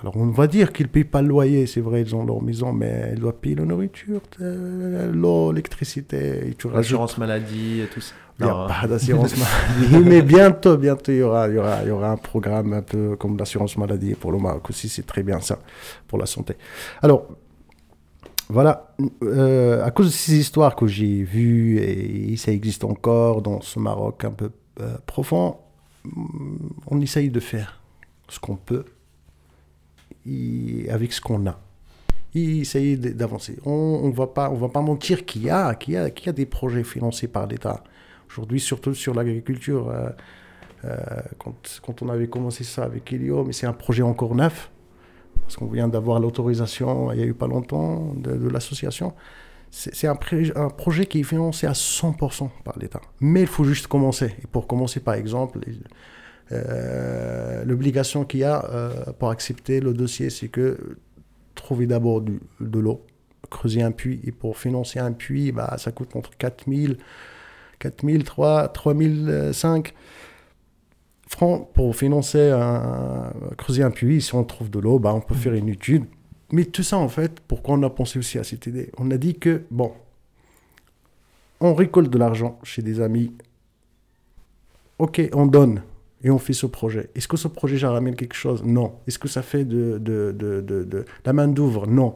[0.02, 2.42] alors on va dire qu'ils ne payent pas le loyer, c'est vrai, ils ont leur
[2.42, 6.56] maison, mais ils doivent payer la nourriture, l'eau, l'électricité.
[6.72, 8.14] L'assurance maladie et tout ça.
[8.40, 9.34] Il n'y a pas d'assurance
[9.82, 12.74] maladie, mais bientôt, bientôt, il y aura, il y aura, il y aura un programme
[12.74, 15.58] un peu comme l'assurance maladie pour le Maroc aussi, c'est très bien ça,
[16.08, 16.56] pour la santé.
[17.02, 17.28] Alors,
[18.50, 23.62] voilà, euh, à cause de ces histoires que j'ai vues, et ça existe encore dans
[23.62, 25.58] ce Maroc un peu euh, profond,
[26.86, 27.82] on essaye de faire
[28.30, 28.86] ce qu'on peut
[30.90, 31.60] avec ce qu'on a.
[32.36, 33.58] Essayer d'avancer.
[33.66, 36.46] On ne va, pas, va pas mentir qu'il y, a, y, a, y a des
[36.46, 37.84] projets financés par l'État.
[38.30, 40.10] Aujourd'hui, surtout sur l'agriculture, euh,
[40.86, 40.98] euh,
[41.40, 44.70] quand, quand, on avait commencé ça avec Elio, mais c'est un projet encore neuf,
[45.42, 49.14] parce qu'on vient d'avoir l'autorisation il n'y a eu pas longtemps de, l'association.
[49.72, 50.18] C'est un,
[50.56, 53.02] un, projet qui est financé à 100% par l'État.
[53.20, 54.34] Mais il faut juste commencer.
[54.42, 55.60] Et pour commencer, par exemple,
[56.52, 60.98] l'obligation qu'il y a euh, pour accepter le dossier, c'est que
[61.56, 63.06] trouver d'abord de l'eau,
[63.50, 66.94] creuser un puits, et pour financer un puits, bah, ça coûte entre 4 000,
[67.80, 69.94] 4000, 3, 3005
[71.28, 74.22] francs pour financer un, creuser un puits.
[74.22, 76.06] Si on trouve de l'eau, bah, on peut faire une étude.
[76.52, 79.18] Mais tout ça, en fait, pourquoi on a pensé aussi à cette idée On a
[79.18, 79.92] dit que, bon,
[81.60, 83.34] on récolte de l'argent chez des amis.
[85.00, 85.82] Ok, on donne
[86.24, 87.10] et on fait ce projet.
[87.16, 88.64] Est-ce que ce projet, ça ramène quelque chose?
[88.64, 88.96] Non.
[89.08, 92.16] Est-ce que ça fait de, de, de, de la main d'ouvre Non.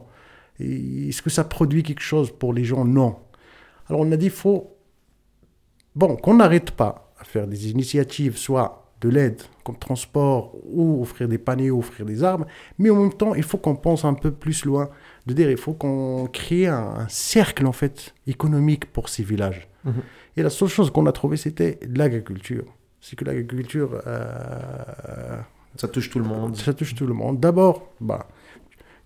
[0.58, 2.84] Est-ce que ça produit quelque chose pour les gens?
[2.84, 3.16] Non.
[3.88, 4.76] Alors on a dit, faut,
[5.94, 11.28] bon, qu'on n'arrête pas à faire des initiatives, soit de l'aide comme transport ou offrir
[11.28, 12.46] des paniers ou offrir des armes,
[12.78, 14.90] mais en même temps, il faut qu'on pense un peu plus loin,
[15.26, 19.68] de dire, il faut qu'on crée un, cercle en fait économique pour ces villages.
[19.84, 20.02] Mhm.
[20.36, 22.64] Et la seule chose qu'on a trouvé, c'était l'agriculture.
[23.02, 24.00] C'est que l'agriculture...
[24.06, 25.36] Euh,
[25.76, 26.56] ça touche tout le monde.
[26.56, 27.40] Ça touche tout le monde.
[27.40, 28.28] D'abord, bah,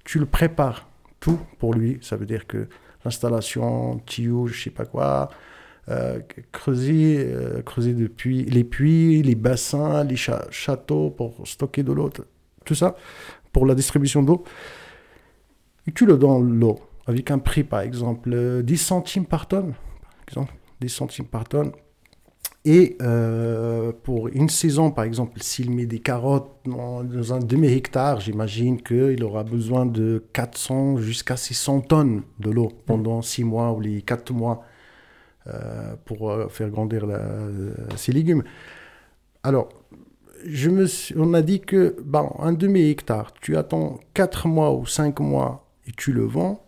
[0.04, 1.98] tu le prépares tout pour lui.
[2.02, 2.68] Ça veut dire que
[3.04, 5.30] l'installation, tuyaux, je sais pas quoi,
[5.88, 6.20] euh,
[6.52, 12.10] creuser, euh, creuser depuis les puits, les bassins, les châteaux pour stocker de l'eau,
[12.64, 12.96] tout ça
[13.52, 14.44] pour la distribution d'eau.
[15.86, 20.12] Et tu le donnes l'eau avec un prix par exemple 10 centimes par tonne, par
[20.28, 21.70] exemple 10 centimes par tonne.
[22.68, 28.82] Et euh, pour une saison, par exemple, s'il met des carottes dans, un demi-hectare, j'imagine
[28.82, 34.02] qu'il aura besoin de 400 jusqu'à 600 tonnes de l'eau pendant 6 mois ou les
[34.02, 34.64] 4 mois
[35.46, 37.06] euh, pour euh, faire grandir
[37.94, 38.42] ses légumes.
[39.44, 39.68] Alors,
[41.14, 45.92] on a dit que bon, un demi-hectare, tu attends 4 mois ou 5 mois et
[45.92, 46.66] tu le vends.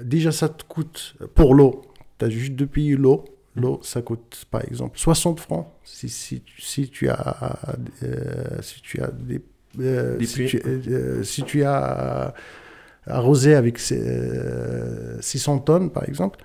[0.00, 1.82] Déjà, ça te coûte pour l'eau.
[2.20, 3.24] Tu as juste de payer l'eau
[3.56, 7.58] L'eau, ça coûte par exemple 60 francs si, si, si tu as
[8.04, 9.42] euh, si tu as des,
[9.80, 12.32] euh, si, tu, euh, si, tu, as
[13.06, 16.38] arrosé avec 600 tonnes par exemple,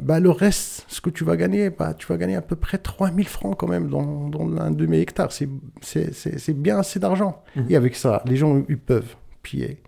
[0.00, 2.78] bah, le reste, ce que tu vas gagner, bah, tu vas gagner à peu près
[2.78, 5.30] 3000 francs quand même dans, dans un demi-hectare.
[5.30, 7.42] C'est bien assez d'argent.
[7.54, 7.66] Mhm.
[7.68, 9.82] Et avec ça, les gens ils peuvent piller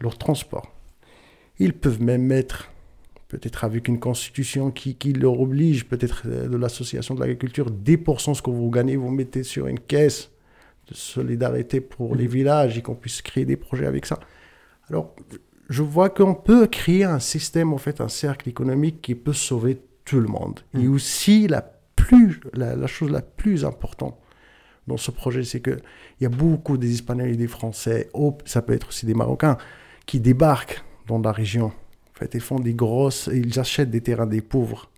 [0.00, 0.74] leur transport.
[1.60, 2.70] Ils peuvent même mettre
[3.28, 8.34] peut-être avec une constitution qui, qui leur oblige, peut-être euh, de l'association de l'agriculture, 10%
[8.34, 10.30] ce que vous gagnez, vous mettez sur une caisse
[10.88, 14.18] de solidarité pour les villages et qu'on puisse créer des projets avec ça.
[14.88, 15.14] Alors,
[15.68, 19.82] je vois qu'on peut créer un système, en fait, un cercle économique qui peut sauver
[20.06, 20.60] tout le monde.
[20.74, 20.94] Et mm.
[20.94, 21.60] aussi, la,
[21.94, 24.16] plus, la, chose la plus importante
[24.86, 25.82] dans ce projet, c'est qu'il
[26.22, 29.58] y a beaucoup des Espagnols et des Français, oh, ça peut être aussi des Marocains,
[30.06, 31.72] qui débarquent dans la région
[32.18, 34.90] fait, ils font des grosses, ils achètent des terrains des pauvres.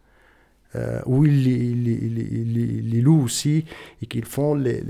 [0.76, 3.64] Euh, où ils les, louent aussi
[4.00, 4.80] et qu'ils font les,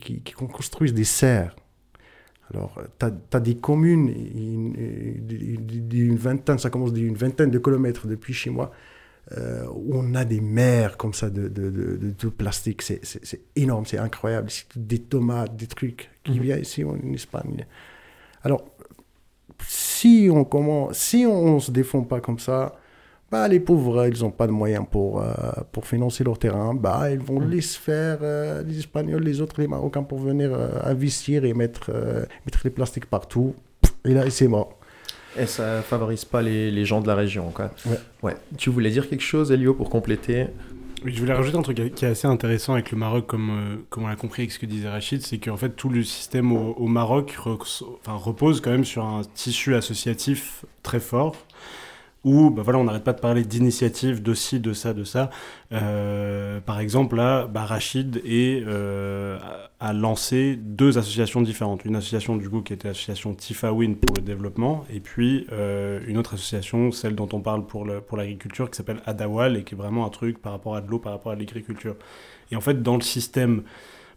[0.00, 1.54] qui, construisent des serres.
[2.50, 3.06] Alors, tu
[3.36, 4.14] as, des communes
[5.26, 8.72] d'une vingtaine, ça commence d'une vingtaine de kilomètres depuis chez moi,
[9.36, 12.80] euh, où on a des mers comme ça de, de, de, plastique.
[12.80, 14.48] C'est énorme, c'est incroyable.
[14.74, 16.40] Des tomates, des trucs qui mhm.
[16.40, 17.66] viennent ici en Espagne.
[18.42, 18.64] Alors,
[19.66, 22.74] si on commence, si on se défend pas comme ça,
[23.30, 25.30] bah, les pauvres, ils n'ont pas de moyens pour, euh,
[25.70, 26.74] pour financer leur terrain.
[26.74, 27.50] Bah, ils vont mm.
[27.50, 31.92] laisser faire euh, les Espagnols, les autres, les Marocains pour venir euh, investir et mettre,
[32.44, 33.54] mettre les plastiques partout.
[34.04, 34.76] Et là, c'est mort.
[35.38, 37.52] Et ça favorise pas les, les, gens de la région.
[37.54, 37.70] Quoi.
[38.20, 38.34] Ouais.
[38.56, 40.46] Tu voulais dire quelque chose, Elio, pour compléter?
[41.04, 44.04] Je voulais rajouter un truc qui est assez intéressant avec le Maroc, comme, euh, comme
[44.04, 46.86] on l'a compris avec ce que disait Rachid, c'est qu'en fait tout le système au,
[46.86, 47.36] Maroc
[48.06, 51.36] repose quand même sur un tissu associatif très fort
[52.24, 55.30] où bah voilà, on n'arrête pas de parler d'initiatives, de ci, de ça, de ça.
[55.72, 59.38] Euh, par exemple, là, bah, Rachid est, euh,
[59.80, 61.84] a lancé deux associations différentes.
[61.84, 66.18] Une association du coup qui était l'association Tifawin pour le développement, et puis euh, une
[66.18, 69.78] autre association, celle dont on parle pour l'agriculture, pour qui s'appelle Adawal, et qui est
[69.78, 71.96] vraiment un truc par rapport à de l'eau, par rapport à l'agriculture.
[72.52, 73.62] Et en fait, dans le système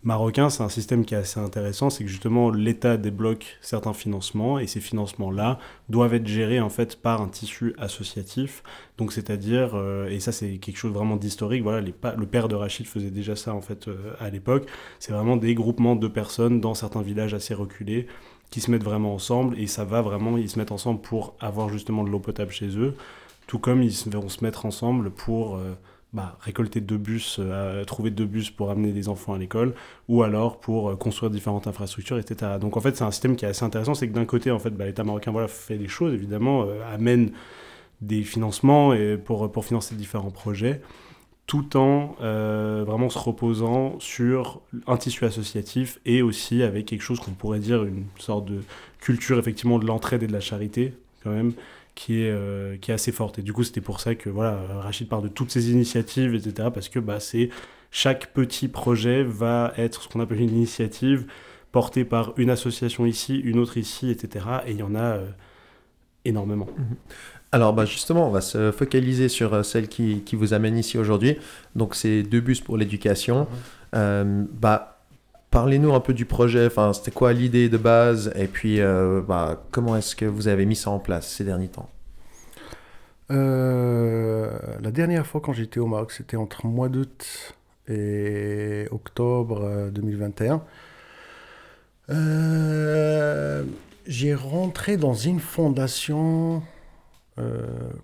[0.03, 4.59] marocain, c'est un système qui est assez intéressant, c'est que justement l'État débloque certains financements
[4.59, 8.63] et ces financements-là doivent être gérés en fait par un tissu associatif.
[8.97, 12.55] Donc c'est-à-dire, euh, et ça c'est quelque chose vraiment d'historique, voilà, les, le père de
[12.55, 14.67] Rachid faisait déjà ça en fait euh, à l'époque,
[14.99, 18.07] c'est vraiment des groupements de personnes dans certains villages assez reculés
[18.49, 21.69] qui se mettent vraiment ensemble et ça va vraiment, ils se mettent ensemble pour avoir
[21.69, 22.95] justement de l'eau potable chez eux,
[23.47, 25.55] tout comme ils vont se mettre ensemble pour...
[25.55, 25.73] Euh,
[26.13, 29.73] bah, récolter deux bus, euh, trouver deux bus pour amener des enfants à l'école,
[30.08, 32.52] ou alors pour euh, construire différentes infrastructures, etc.
[32.62, 34.60] Donc en fait, c'est un système qui est assez intéressant, c'est que d'un côté, en
[34.60, 37.32] fait, bah, l'État marocain voilà, fait des choses, évidemment, euh, amène
[38.02, 40.82] des financements pour, pour financer différents projets,
[41.47, 47.32] tout en vraiment se reposant sur un tissu associatif et aussi avec quelque chose qu'on
[47.32, 48.62] pourrait dire une sorte de
[48.99, 51.54] culture effectivement de l'entraide et de la charité quand même
[51.95, 53.39] qui est, euh, qui est assez forte.
[53.39, 56.69] Et du coup, c'était pour ça que voilà, Rachid parle de toutes ces initiatives, etc.
[56.73, 57.49] Parce que bah, c'est
[57.91, 61.25] chaque petit projet va être ce qu'on appelle une initiative
[61.71, 64.45] portée par une association ici, une autre ici, etc.
[64.67, 65.27] Et il y en a euh,
[66.25, 66.67] énormément.
[66.77, 66.95] Mhm.
[67.51, 70.97] Alors bah justement, on va se focaliser sur euh, celle qui, qui vous amène ici
[70.97, 71.38] aujourd'hui.
[71.75, 73.47] Donc c'est deux bus pour l'éducation.
[73.95, 74.92] Euh, bah,
[75.53, 79.63] Parlez-nous un peu du projet, enfin, c'était quoi l'idée de base et puis euh, bah,
[79.69, 81.87] comment est-ce que vous avez mis ça en place ces derniers temps?
[83.29, 84.49] Euh,
[84.81, 87.53] la dernière fois quand j'étais au Maroc, c'était entre mois d'août
[87.87, 90.63] et octobre euh, 2021.
[92.09, 93.63] Euh,
[94.07, 96.63] j'ai rentré dans une fondation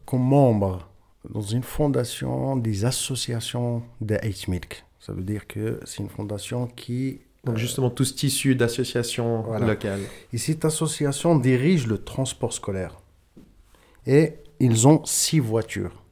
[0.06, 0.88] comme membre,
[1.28, 4.86] dans une fondation des associations Hate Milk.
[5.00, 9.68] Ça veut dire que c'est une fondation qui Donc justement, tous tissus d'associations Voilà.
[9.68, 10.02] locales.
[10.34, 13.00] Et cette association dirige le transport scolaire.
[14.06, 16.04] Et ils ont six voitures.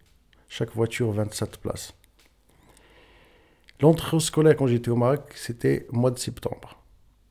[0.48, 1.94] Chaque voiture, 27 places.
[3.82, 6.82] L'entrée scolaire, quand j'étais au Maroc, c'était mois de septembre.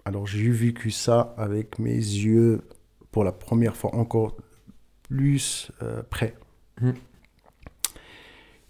[0.05, 2.63] Alors j'ai vécu ça avec mes yeux
[3.11, 4.37] pour la première fois encore
[5.03, 6.35] plus euh, près.
[6.81, 6.95] Mhm.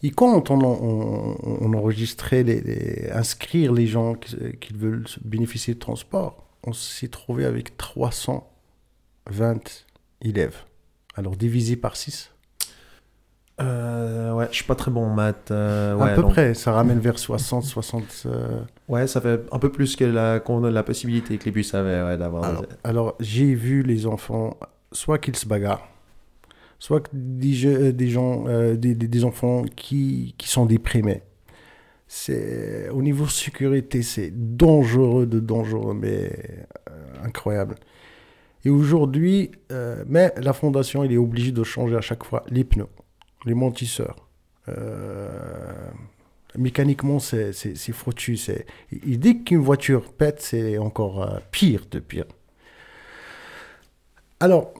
[0.02, 5.74] Et quand on, on- on enregistrait, les, les- inscrire les gens qui, qui veulent bénéficier
[5.74, 9.86] de transport, on s'est trouvé avec 320
[10.22, 10.56] élèves.
[11.14, 12.30] Alors divisé par 6,
[13.58, 15.50] Euh, ouais, je suis pas très bon en maths.
[15.50, 18.24] euh, à peu donc- près, ça ramène vers 60, 60.
[18.26, 21.50] euh, Ouais, ça fait un peu plus que la, qu'on a la possibilité que les
[21.52, 22.44] bus avaient ouais, d'avoir.
[22.44, 24.58] Alors, des- alors, j'ai vu les enfants,
[24.92, 25.88] soit qu'ils se bagarrent,
[26.78, 31.22] soit euh, des gens, euh, des, enfants qui, sont déprimés.
[32.08, 36.30] C'est au niveau sécurité, c'est dangereux de dangereux, mais
[36.88, 37.76] euh, incroyable.
[38.64, 39.52] Et aujourd'hui,
[40.08, 42.88] mais la fondation, il est obligée de changer à chaque fois les pneus,
[43.44, 44.28] les montisseurs.
[44.68, 45.88] Euh,
[46.56, 47.52] mécaniquement, c'est
[47.92, 48.36] foutu.
[48.90, 52.24] Il dit qu'une voiture pète, c'est encore pire de pire.
[54.40, 54.74] Alors,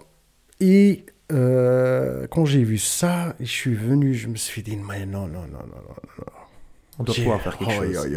[0.58, 5.26] et euh, quand j'ai vu ça, je suis venu, je me suis dit, mais non,
[5.26, 6.24] non, non, non, non.
[6.98, 8.08] On doit pouvoir faire quelque chose.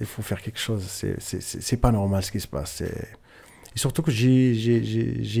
[0.00, 0.82] Il faut faire quelque chose.
[0.86, 2.82] C'est- pas normal ce qui se passe.
[2.82, 4.52] Et surtout que j'ai-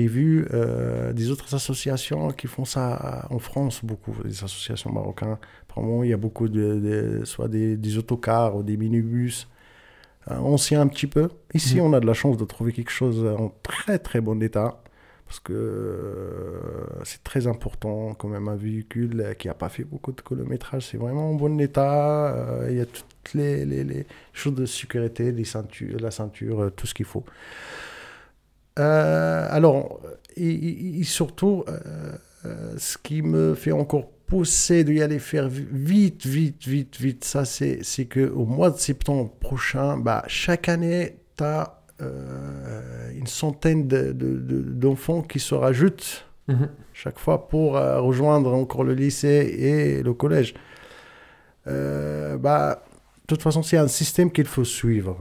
[0.06, 5.36] vu euh, des autres associations qui font ça en France, beaucoup, des associations marocaines.
[5.68, 6.76] Apparemment, il y a beaucoup de,
[7.18, 9.46] de- soit des, des autocars ou des minibus
[10.30, 11.28] euh, anciens un petit peu.
[11.54, 11.82] Ici, Mhm.
[11.82, 14.82] on a de la chance de trouver quelque chose en très très bon état.
[15.30, 19.84] Parce que euh, c'est très important quand même un véhicule euh, qui n'a pas fait
[19.84, 22.34] beaucoup de kilométrage, c'est vraiment en bon état.
[22.34, 26.94] euh, il y a toutes les, choses de sécurité, les ceintures, la ceinture, tout ce
[26.94, 27.24] qu'il faut.
[28.74, 30.00] Alors,
[30.36, 31.64] et, surtout,
[32.76, 37.44] ce qui me fait encore pousser d'y aller faire vi- vite, vite, vite, vite, ça
[37.44, 41.80] c'est c'est qu'au mois de septembre prochain, bah, chaque année, tu as
[43.20, 46.68] une centaine de- de- de- d'enfants qui se rajoutent Mhm.
[46.92, 50.54] chaque fois pour euh, rejoindre encore le lycée et le collège.
[51.66, 52.82] Euh, bah,
[53.22, 55.16] de toute façon, c'est un système qu'il faut suivre,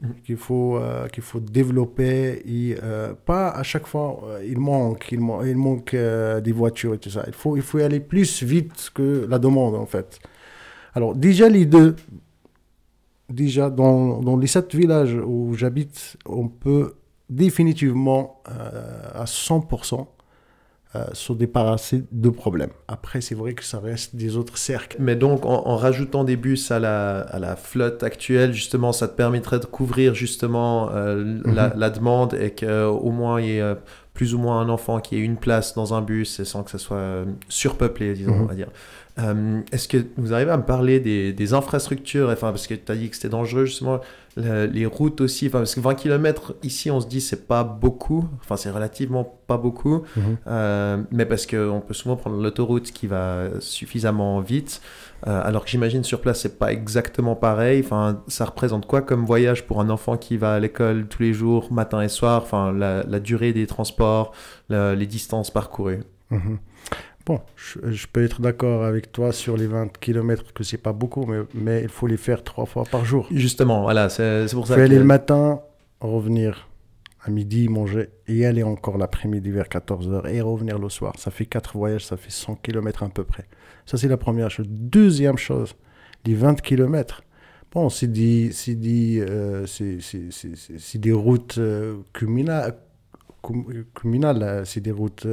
[0.00, 0.14] Mhm.
[0.24, 2.42] qu'il faut, euh, qu'il faut développer.
[2.46, 2.76] Et,
[3.26, 7.24] pas à chaque fois, il manque, il, man- il manque des voitures et tout ça.
[7.26, 10.18] Il faut, il faut y aller plus vite que la demande, en fait.
[10.94, 11.96] Alors, déjà, les deux,
[13.28, 16.94] déjà, dans, dans les sept villages où j'habite, on peut
[17.36, 20.08] définitivement, euh, à 100%,
[20.94, 22.68] euh, se débarrasser de problèmes.
[22.86, 24.98] Après, c'est vrai que ça reste des autres cercles.
[25.00, 29.08] Mais donc, en, en rajoutant des bus à la, à la flotte actuelle, justement, ça
[29.08, 31.72] te permettrait de couvrir justement euh, la, Mhm.
[31.80, 33.74] la demande et qu'au moins il y ait euh,
[34.12, 36.70] plus ou moins un enfant qui ait une place dans un bus et sans que
[36.70, 38.42] ça soit euh, surpeuplé, disons, Mhm.
[38.42, 38.68] on va dire.
[39.18, 42.90] Euh, Est-ce que vous arrivez à me parler des, des infrastructures enfin, Parce que tu
[42.90, 44.00] as dit que c'était dangereux, justement,
[44.36, 45.48] le- les routes aussi.
[45.48, 48.26] Enfin, parce que 20 km ici, on se dit c'est pas beaucoup.
[48.40, 50.02] Enfin, c'est relativement pas beaucoup.
[50.46, 54.80] Euh, mais parce qu'on peut souvent prendre l'autoroute qui va suffisamment vite,
[55.26, 57.82] euh, alors que j'imagine sur place c'est pas exactement pareil.
[57.84, 61.34] Enfin, ça représente quoi comme voyage pour un enfant qui va à l'école tous les
[61.34, 64.32] jours, matin et soir Enfin, la, la durée des transports,
[64.70, 66.00] la- les distances parcourues?
[66.30, 66.58] Mhm.
[67.24, 70.92] Bon, je, je peux être d'accord avec toi sur les 20 km que c'est pas
[70.92, 73.28] beaucoup, mais, mais il faut les faire trois fois par jour.
[73.30, 75.60] Justement, voilà, c'est pour Il ça faut que aller le matin,
[76.00, 76.68] revenir
[77.24, 81.14] à midi, manger, et aller encore l'après-midi vers 14h et revenir le soir.
[81.18, 83.44] Ça fait quatre voyages, ça fait 100 km à peu près.
[83.86, 84.66] Ça, c'est la première chose.
[84.68, 85.76] Deuxième chose,
[86.24, 87.22] les 20 km.
[87.70, 91.98] Bon, c'est des, c'est des, euh, c'est des routes euh,
[93.42, 94.62] communa- communales.
[94.64, 95.26] C'est des routes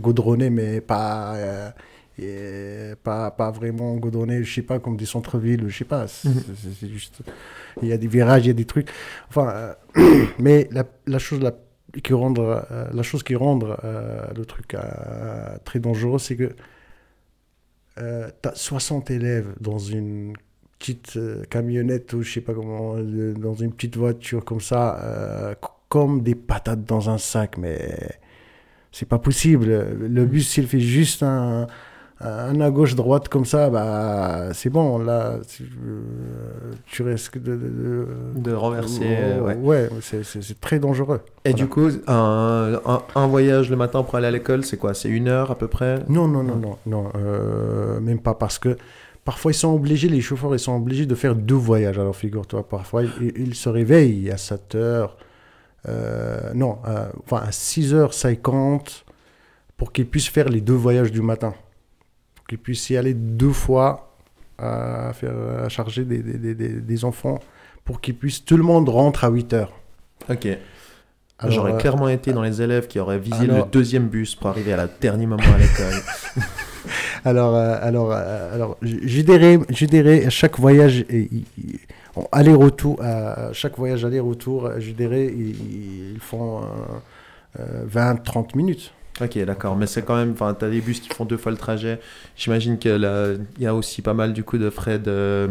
[0.00, 1.72] gaudronnées, mais pas
[2.20, 6.06] et pas, pas vraiment godonné, je sais pas, comme des centres-villes, je sais pas.
[6.24, 6.32] Mhm.
[6.80, 7.22] C'est juste.
[7.82, 8.90] Il y a des virages, il y a des trucs.
[9.28, 11.54] Enfin, euh, mais la, la, chose la,
[12.02, 12.60] qui rend, euh,
[12.92, 14.76] la chose qui rend euh, le truc
[15.64, 16.54] très dangereux, c'est que
[17.96, 20.34] tu as 60 élèves dans une
[20.78, 21.18] petite
[21.50, 25.56] camionnette ou je sais pas comment, dans une petite voiture comme ça,
[25.90, 27.98] comme des patates dans un sac, mais
[28.92, 29.66] c'est pas possible.
[29.66, 31.66] Le bus, s'il fait juste un
[32.22, 34.98] un à gauche, droite comme ça, bah, c'est bon.
[34.98, 37.58] Là, tu, euh, risques de,
[38.34, 39.06] de, renverser.
[39.40, 41.20] ouais, ouais c'est très dangereux.
[41.44, 42.78] Et du coup, un,
[43.14, 44.92] un, voyage le matin pour aller à l'école, c'est quoi?
[44.92, 46.00] C'est une heure à peu près?
[46.08, 48.76] Non, non, non, non, non euh, même pas parce que
[49.24, 51.98] parfois ils sont obligés, les chauffeurs, ils sont obligés de faire deux voyages.
[51.98, 55.16] Alors figure-toi, parfois ils, se réveillent à 7 heures,
[55.88, 56.78] euh, non,
[57.24, 59.04] enfin à 6h50
[59.76, 61.54] pour qu'ils puissent faire les deux voyages du matin
[62.50, 64.12] qu'ils puissent y aller deux fois
[64.58, 67.38] à, faire, à charger des, des, des, des enfants
[67.84, 68.44] pour qu'ils puissent.
[68.44, 69.72] Tout le monde rentre à 8 heures.
[70.28, 70.48] Ok.
[71.46, 74.72] J'aurais euh, clairement été dans les élèves qui auraient visé le deuxième bus pour arriver
[74.72, 76.02] à la dernier moment à l'école.
[77.24, 81.04] alors, euh, alors, euh, alors, je dirais, je dirais, à chaque voyage,
[82.32, 86.62] aller-retour, à chaque voyage aller-retour, je dirais, ils, font
[87.58, 88.92] 20-30 minutes.
[89.20, 89.76] Ok, d'accord.
[89.76, 92.00] Mais c'est quand même, enfin, as des bus qui font deux fois le trajet.
[92.36, 95.48] J'imagine qu'il y a aussi pas mal du coup de frais de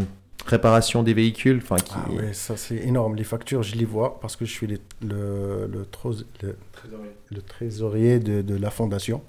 [0.47, 1.61] réparation des véhicules.
[1.61, 1.93] Enfin, qui...
[1.95, 3.15] Ah oui, ça c'est énorme.
[3.15, 8.55] Les factures, je les vois parce que je suis le, le, le, trésorier, de, de,
[8.55, 9.21] la fondation.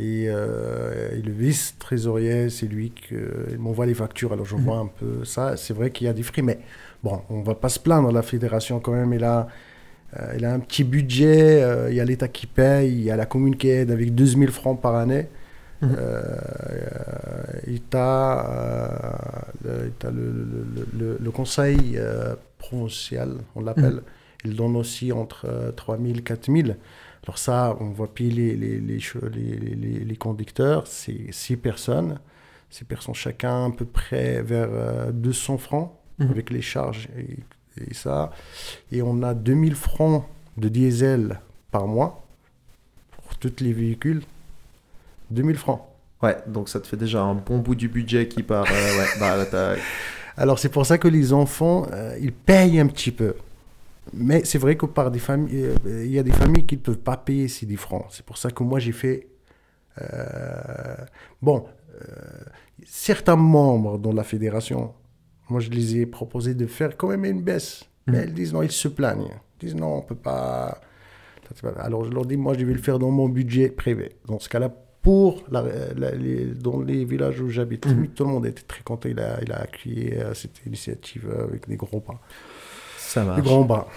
[0.00, 3.14] Et, euh, le vice-trésorier, c'est lui qui
[3.58, 4.32] m'envoie les factures.
[4.32, 4.62] Alors je mhm.
[4.62, 5.56] vois un peu ça.
[5.56, 6.58] C'est vrai qu'il y a des frais, mais
[7.02, 8.10] bon, on va pas se plaindre.
[8.10, 9.48] La fédération, quand même, est là
[10.18, 13.12] euh, il a un petit budget, euh, il y a l'État qui paye, il y
[13.12, 15.28] a la commune qui aide avec 12 000 francs par année.
[15.82, 15.96] Mhm.
[17.68, 17.80] Il
[20.12, 21.98] le, le, conseil
[22.58, 23.94] provincial, on l'appelle.
[23.94, 24.02] Mhm.
[24.44, 26.68] Il donne aussi entre 3 000 et 4 000.
[27.24, 32.18] Alors ça, on va payer les, les, les, les, conducteurs, c'est 6 personnes.
[32.70, 36.30] 6 personnes chacun à peu près vers 200 francs mhm.
[36.30, 37.38] avec les charges et
[37.78, 38.30] et ça.
[38.92, 40.24] Et on a 2000 francs
[40.56, 42.26] de diesel par mois
[43.22, 44.22] pour tous les véhicules.
[45.30, 45.82] 2000 francs.
[46.22, 48.66] Ouais, donc ça te fait déjà un bon bout du budget qui part.
[48.70, 49.74] Euh, bah,
[50.36, 53.34] Alors c'est pour ça que les enfants, euh, ils payent un petit peu.
[54.12, 56.82] Mais c'est vrai que par des familles, euh, il y a des familles qui ne
[56.82, 58.06] peuvent pas payer ces 10 francs.
[58.10, 59.26] C'est pour ça que moi j'ai fait.
[61.42, 61.66] bon,
[62.84, 64.94] certains membres dans la fédération
[65.50, 67.84] moi, je les ai proposé de faire quand même une baisse.
[68.06, 68.22] Mais mm.
[68.22, 69.34] elles disent non, ils se plaignent.
[69.60, 70.80] Ils disent non, on peut pas.
[71.78, 74.12] Alors je leur dis, moi, je vais le faire dans mon budget privé.
[74.26, 75.64] Dans ce cas-là, pour la,
[76.14, 78.08] les, dans les villages où j'habite, mm.
[78.08, 79.08] tout le monde était très content.
[79.08, 82.20] Il a, il a accueilli euh, cette initiative avec des gros pas.
[83.10, 83.42] Ça marche.
[83.42, 83.88] Des grands bras.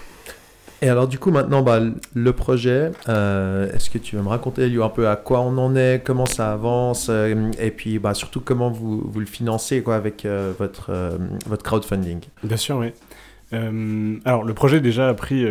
[0.82, 1.78] Et alors du coup maintenant bah,
[2.14, 5.76] le projet, euh, est-ce que tu veux me raconter un peu à quoi on en
[5.76, 9.94] est, comment ça avance euh, et puis bah, surtout comment vous, vous le financez quoi,
[9.94, 10.92] avec euh, votre,
[11.46, 12.22] votre crowdfunding?
[12.42, 12.88] Bien sûr oui.
[14.24, 15.46] alors le projet déjà a pris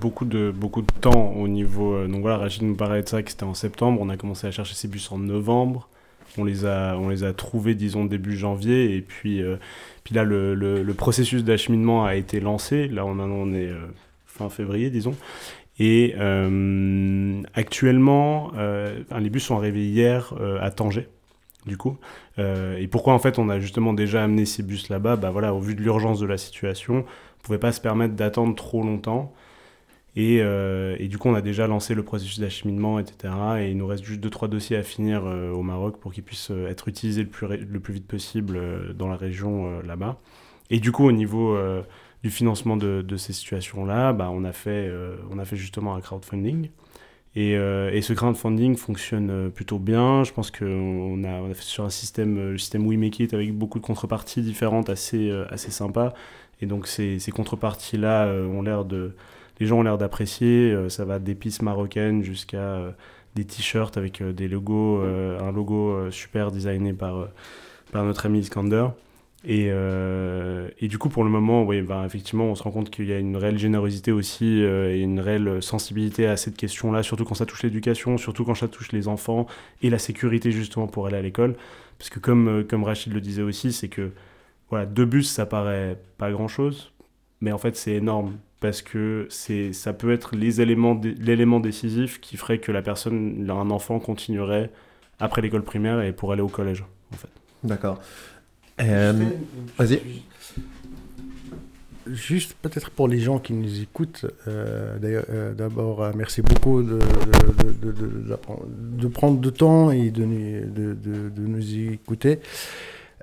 [0.00, 2.06] beaucoup, de, beaucoup de temps au niveau...
[2.06, 4.52] donc voilà, Rachid nous parlait de ça que c'était en septembre, on a commencé à
[4.52, 5.88] chercher ces bus en novembre.
[6.36, 8.94] On les, a, on trouvés, disons, début janvier.
[8.94, 9.42] Et puis,
[10.04, 12.86] puis là, le, processus d'acheminement a été lancé.
[12.88, 13.70] Là, on, est
[14.26, 15.14] fin février, disons.
[15.78, 21.08] Et euh, actuellement, euh, les bus sont arrivés hier euh, à Tanger,
[21.66, 21.96] du coup.
[22.38, 25.16] et pourquoi en fait on a justement déjà amené ces bus là-bas?
[25.16, 28.54] Bah voilà, au vu de l'urgence de la situation, on pouvait pas se permettre d'attendre
[28.54, 29.32] trop longtemps.
[30.20, 33.32] Et, et, du coup, on a déjà lancé le processus d'acheminement, etc.
[33.60, 36.88] Et il nous reste juste 2-3 dossiers à finir au Maroc pour qu'ils puissent être
[36.88, 38.60] utilisés le plus, le plus vite possible
[38.96, 40.18] dans la région là-bas.
[40.70, 41.56] Et du coup, au niveau
[42.22, 46.00] du financement de, ces situations-là, bah, on, a fait, euh, on a fait justement un
[46.00, 46.70] crowdfunding.
[47.36, 50.24] Et, euh, et ce crowdfunding fonctionne euh, plutôt bien.
[50.24, 53.34] Je pense qu'on a, on a fait sur un système, le système We Make It,
[53.34, 56.14] avec beaucoup de contreparties différentes, assez, assez sympa.
[56.60, 59.14] Et donc ces, ces contreparties-là ont l'air de...
[59.60, 60.76] Les gens ont l'air d'apprécier.
[60.88, 62.94] ça va d'épices marocaines jusqu'à
[63.34, 67.28] des t-shirts avec des logos, un logo super designé par,
[67.92, 68.88] par notre ami Iskander.
[69.44, 72.90] Et, euh, et, du coup, pour le moment, oui, bah, effectivement, on se rend compte
[72.90, 77.04] qu'il y a une réelle générosité aussi euh, et une réelle sensibilité à cette question-là,
[77.04, 79.46] surtout quand ça touche l'éducation, surtout quand ça touche les enfants
[79.80, 81.54] et la sécurité justement pour aller à l'école.
[81.98, 84.10] Parce que comme, euh, comme Rachid le disait aussi, c'est que
[84.70, 86.92] voilà, deux bus, ça paraît pas grand-chose,
[87.40, 92.20] mais en fait, c'est énorme parce que c'est ça peut être les éléments l'élément décisif
[92.20, 94.70] qui ferait que la personne un enfant continuerait
[95.20, 97.28] après l'école primaire et pour aller au collège en fait
[97.64, 98.00] D'accord.
[98.80, 99.12] Euh,
[99.76, 100.00] Vas-y.
[102.06, 106.82] Juste peut-être pour les gens qui nous écoutent, euh, d'ailleurs, euh, d'abord, euh, merci beaucoup
[106.82, 108.62] de, de, de, de, de- d'appren-
[108.96, 112.38] de prendre du temps et de, nous- de, de, de nous écouter.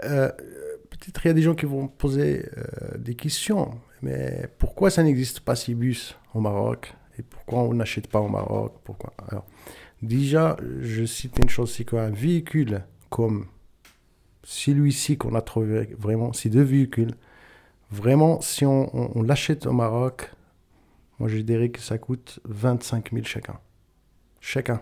[0.03, 0.29] Euh,
[0.91, 3.71] peut-être il y a des gens qui vont poser euh, des questions,
[4.05, 6.93] mais pourquoi ça n'existe pas ces bus au Maroc?
[7.17, 8.73] Et pourquoi on n'achète pas au Maroc?
[8.83, 9.13] Pourquoi?
[9.29, 9.45] Alors,
[10.01, 13.47] déjà, je cite une chose, c'est qu'un véhicule comme
[14.43, 17.11] celui-ci qu'on a trouvé, vraiment, ces deux véhicules,
[17.91, 20.31] Vraiment, si on, on- l'achète au Maroc,
[21.19, 23.59] moi je dirais que ça coûte 25 000 chacun.
[24.41, 24.81] Chacun.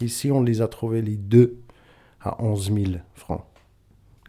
[0.00, 1.58] Ici, on les a trouvés les deux
[2.20, 3.44] à 11 000 francs.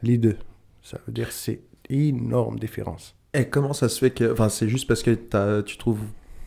[0.02, 0.38] Les deux.
[0.82, 3.16] Ça veut dire c'est énorme différence.
[3.34, 4.32] Et comment ça se fait que.
[4.32, 6.00] Enfin, c'est juste parce que t'as- tu trouves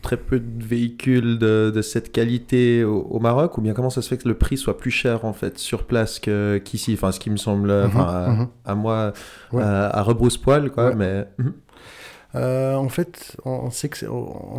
[0.03, 4.03] très peu de véhicules de, de cette qualité au, au Maroc ou bien comment ça
[4.03, 6.95] se fait que le prix soit plus cher en fait sur place que- qu'ici?
[6.95, 7.71] Enfin, ce qui me semble.
[7.71, 8.49] enfin, à, mhm.
[8.65, 9.13] à moi,
[9.53, 9.63] Ouais.
[9.63, 10.89] à, à rebrousse-poil, quoi.
[10.89, 10.95] Ouais.
[10.97, 11.27] Mais.
[11.39, 11.53] Mhm.
[12.35, 14.07] Euh, en fait, on sait que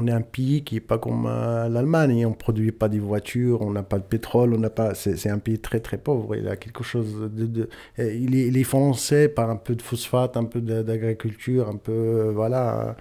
[0.08, 2.26] est un pays qui est pas comme euh, l'Allemagne.
[2.26, 4.94] On produit pas des voitures, on n'a pas de pétrole, on n'a pas.
[4.94, 6.36] C'est un pays très très pauvre.
[6.36, 7.46] Il a quelque chose de.
[7.48, 11.92] de- il, est, il financé par un peu de phosphate, un peu d'agriculture, un peu
[11.92, 12.96] euh, voilà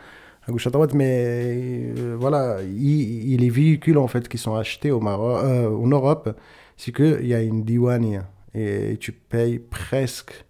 [0.46, 0.94] à gauche à droite.
[0.94, 6.34] Mais voilà, il, il les véhicules en fait qui sont achetés au Maroc, en Europe,
[6.76, 10.44] c'est que il y a une douane et tu payes presque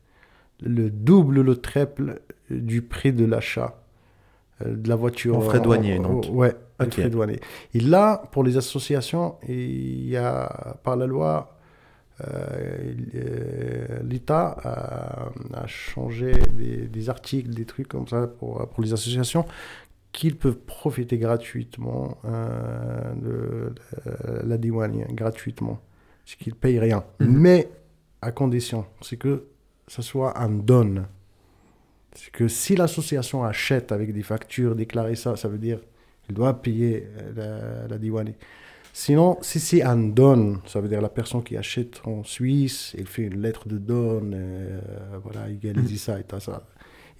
[0.61, 2.20] le double, le triple
[2.51, 3.82] du prix de l'achat
[4.66, 5.36] de la voiture.
[5.36, 6.26] En frais douaniers, En- donc.
[6.30, 6.92] Ouais, en Ok.
[6.94, 7.40] frais douaniers.
[7.74, 11.56] Et là, pour les associations, il y a, par la loi,
[12.20, 15.28] euh, euh, l'État a,
[15.62, 19.44] a changé des, des articles, des trucs comme ça pour, pour les associations
[20.12, 25.78] qu'ils peuvent profiter gratuitement euh, de la, la douane, gratuitement.
[26.26, 27.02] C'est qu'ils ne payent rien.
[27.20, 27.38] Mhm.
[27.38, 27.68] Mais
[28.20, 29.44] à condition, c'est que
[29.88, 31.04] ça soit un don.
[32.14, 35.80] C'est que si l'association achète avec des factures déclarées ça, ça veut dire
[36.26, 37.08] qu'il doit payer
[37.38, 38.32] euh, la, la douane.
[38.92, 43.06] Sinon, si c'est un don, ça veut dire la personne qui achète en Suisse, il
[43.06, 44.78] fait une lettre de don, euh,
[45.24, 46.66] voilà, égalise ça et ça.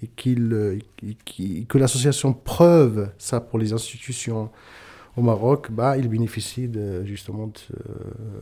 [0.03, 4.51] Et qu'il, euh, et qu'il- que l'association preuve ça pour les institutions
[5.15, 7.53] au Maroc, bah, il bénéficie de, justement de,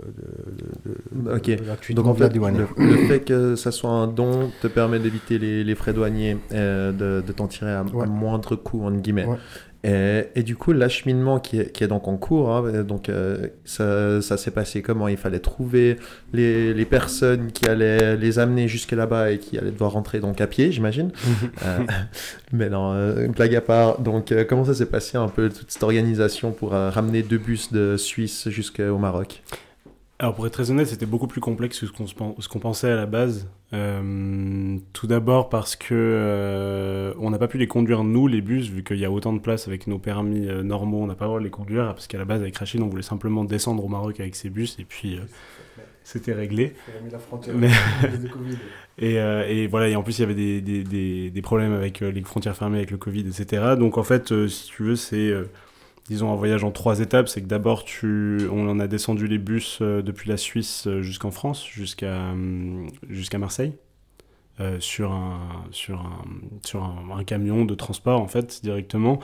[0.08, 1.32] de, de, de-
[1.64, 1.64] de
[1.96, 2.34] Donc en la fait,
[2.78, 6.38] le, le fait que ça soit un don te permet d'éviter les, les frais douaniers,
[6.54, 9.26] euh, de, de t'en tirer à, moindre coût, entre guillemets.
[9.26, 9.38] Ouais.
[9.84, 13.48] Et, et du coup, l'acheminement qui est, qui est donc en cours, hein, donc euh,
[13.66, 15.08] ça, ça s'est passé comment?
[15.08, 15.98] Il fallait trouver
[16.34, 20.40] les, les personnes qui allaient les amener jusque là-bas et qui allaient devoir rentrer donc
[20.40, 21.12] à pied, j'imagine.
[21.66, 21.80] Euh,
[22.52, 24.00] mais non, euh, une blague à part.
[24.00, 27.72] Donc, euh, comment ça s'est passé un peu toute cette organisation pour ramener deux bus
[27.72, 29.44] de Suisse jusqu'au Maroc?
[30.22, 33.08] Alors pour être très honnête, c'était beaucoup plus complexe que ce qu'on pensait à la
[33.08, 33.50] base.
[33.74, 38.70] Euh, tout d'abord parce que euh, on n'a pas pu les conduire nous les bus
[38.70, 41.26] vu qu'il y a autant de place avec nos permis euh, normaux, on n'a pas
[41.26, 43.84] le droit de les conduire parce qu'à la base avec Rachid on voulait simplement descendre
[43.84, 45.20] au Maroc avec ces bus et puis
[46.04, 46.74] c'était réglé.
[47.56, 47.70] Mais-
[49.00, 51.74] Et, euh, et voilà, et en plus il y avait des, des, des, des problèmes
[51.74, 53.74] avec euh, les frontières fermées, avec le Covid, etc.
[53.76, 55.34] Donc en fait, euh, si tu veux, c'est
[56.08, 57.30] disons un voyage en trois étapes.
[57.30, 61.02] C'est que d'abord, tu, on en a descendu les bus euh, depuis la Suisse euh,
[61.02, 62.34] jusqu'en France, jusqu'à
[63.10, 63.74] jusqu'à Marseille,
[64.60, 65.40] euh, sur, un,
[65.72, 66.24] sur, un,
[66.66, 69.20] sur un, un camion de transport en fait directement.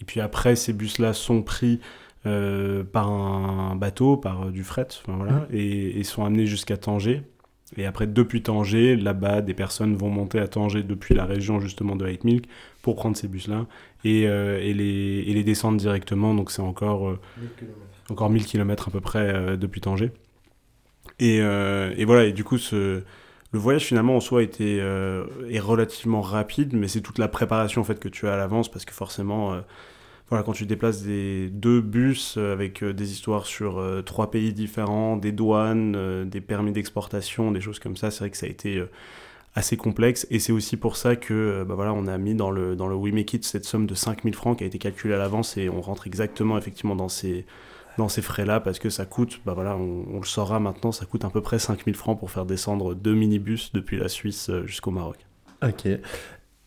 [0.00, 1.80] Et puis après, ces bus-là sont pris
[2.26, 6.76] euh, par un bateau, par euh, du fret, enfin, voilà, et, et sont amenés jusqu'à
[6.76, 7.22] Tanger.
[7.76, 11.96] Et après, depuis Tanger, là-bas, des personnes vont monter à Tanger depuis la région justement
[11.96, 12.46] de White Milk
[12.82, 13.66] pour prendre ces bus-là
[14.04, 16.34] et, euh, et, les, et les descendre directement.
[16.34, 17.20] Donc c'est encore, euh,
[18.08, 20.12] encore 1000 km à peu près euh, depuis Tanger.
[21.20, 23.02] Et, et voilà, et du coup, ce,
[23.52, 27.84] le voyage finalement en soi était, est relativement rapide, mais c'est toute la préparation en
[27.84, 29.58] fait que tu as à l'avance parce que forcément.
[30.28, 34.30] Voilà, quand tu déplaces des deux bus euh, avec euh, des histoires sur euh, trois
[34.30, 38.46] pays différents, des douanes, des permis d'exportation, des choses comme ça, c'est vrai que ça
[38.46, 38.82] a été
[39.54, 40.26] assez complexe.
[40.30, 42.94] Et c'est aussi pour ça que bah voilà, on a mis dans le, dans le
[42.94, 45.68] We Make It cette somme de 5000 francs qui a été calculée à l'avance et
[45.70, 47.46] on rentre exactement effectivement dans ces,
[47.96, 51.24] dans ces frais-là parce que ça coûte, bah voilà, on, le saura maintenant, ça coûte
[51.24, 55.16] à peu près 5000 francs pour faire descendre deux minibus depuis la Suisse jusqu'au Maroc.
[55.62, 55.88] Ok.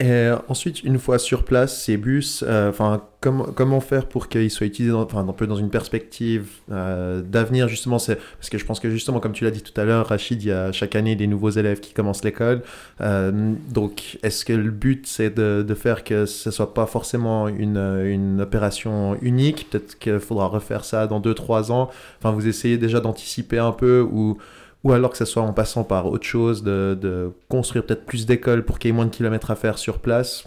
[0.02, 4.49] Et ensuite, une fois sur place, ces bus, euh, enfin, comment comment faire pour qu'ils
[4.49, 8.66] soient utilisés dans, un peu dans une perspective euh, d'avenir, justement c'est Parce que je
[8.66, 10.95] pense que, justement, comme tu l'as dit tout à l'heure, Rachid, il y a chaque
[10.95, 12.64] année des nouveaux élèves qui commencent l'école.
[13.02, 17.47] Euh, donc, est-ce que le but, c'est de, de faire que ce soit pas forcément
[17.47, 19.68] une, une opération unique?
[19.70, 21.91] Peut-être qu'il faudra refaire ça dans 2-3 ans.
[22.18, 24.39] Enfin, vous essayez déjà d'anticiper un peu ou
[24.84, 28.26] ou alors que ce soit en passant par autre chose, de, de construire peut-être plus
[28.26, 30.46] d'écoles pour qu'il y ait moins de kilomètres à faire sur place.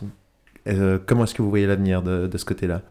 [0.67, 2.83] Euh, comment est-ce que vous voyez l'avenir de, de ce côté-là?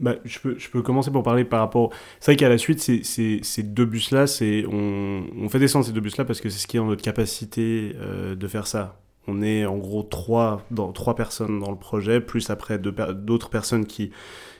[0.00, 1.90] Bah, je, peux, je peux commencer pour parler par rapport.
[2.20, 4.26] C'est vrai qu'à la suite, ces, ces, deux bus-là,
[4.70, 7.02] on, on fait descendre ces deux bus-là parce que c'est ce qui est en notre
[7.02, 9.00] capacité euh, de faire ça.
[9.26, 13.86] On est en gros trois, dans, trois personnes dans le projet, plus après d'autres personnes
[13.86, 14.12] qui,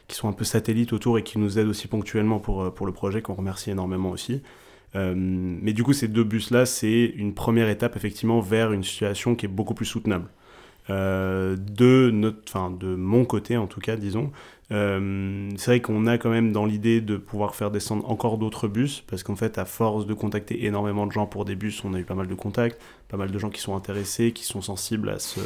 [0.08, 2.86] qui sont un peu satellites autour et qui nous aident aussi ponctuellement pour, euh, pour
[2.86, 4.42] le projet, qu'on remercie énormément aussi.
[4.96, 9.34] Euh, mais du coup, ces deux bus-là, c'est une première étape effectivement vers une situation
[9.34, 10.28] qui est beaucoup plus soutenable.
[10.90, 14.32] Euh, de, notre, enfin, de mon côté en tout cas, disons,
[14.72, 18.68] euh, c'est vrai qu'on a quand même dans l'idée de pouvoir faire descendre encore d'autres
[18.68, 21.92] bus, parce qu'en fait, à force de contacter énormément de gens pour des bus, on
[21.92, 24.62] a eu pas mal de contacts, pas mal de gens qui sont intéressés, qui sont
[24.62, 25.40] sensibles à, ce,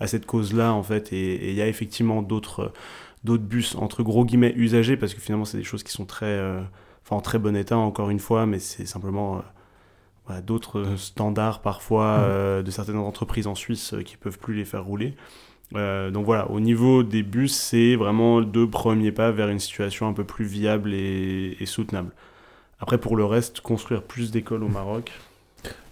[0.00, 2.72] à cette cause-là, en fait, et il y a effectivement d'autres
[3.22, 6.40] d'autres bus, entre gros guillemets, usagés, parce que finalement, c'est des choses qui sont très...
[7.08, 9.42] en très bon état encore une fois, mais c'est simplement
[10.30, 12.22] euh, d'autres standards parfois mmh.
[12.22, 15.14] euh, de certaines entreprises en Suisse euh, qui peuvent plus les faire rouler.
[15.72, 20.12] donc voilà, au niveau des bus, c'est vraiment deux premiers pas vers une situation un
[20.12, 22.12] peu plus viable et, et soutenable.
[22.80, 25.12] Après, pour le reste, construire plus d'écoles au Maroc,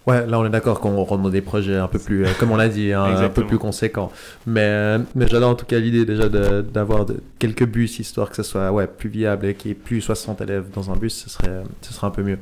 [0.07, 2.51] Ouais, là on est d'accord qu'on rentre dans des projets un peu plus, euh, comme
[2.51, 4.11] on l'a dit, hein, un peu plus conséquents.
[4.47, 7.05] Mais, euh, mais j'adore en tout cas l'idée déjà d'avoir
[7.37, 10.41] quelques bus histoire que ce soit ouais, plus viable et qu'il y ait plus 60
[10.41, 12.39] élèves dans un bus, ce serait, ce serait un peu mieux.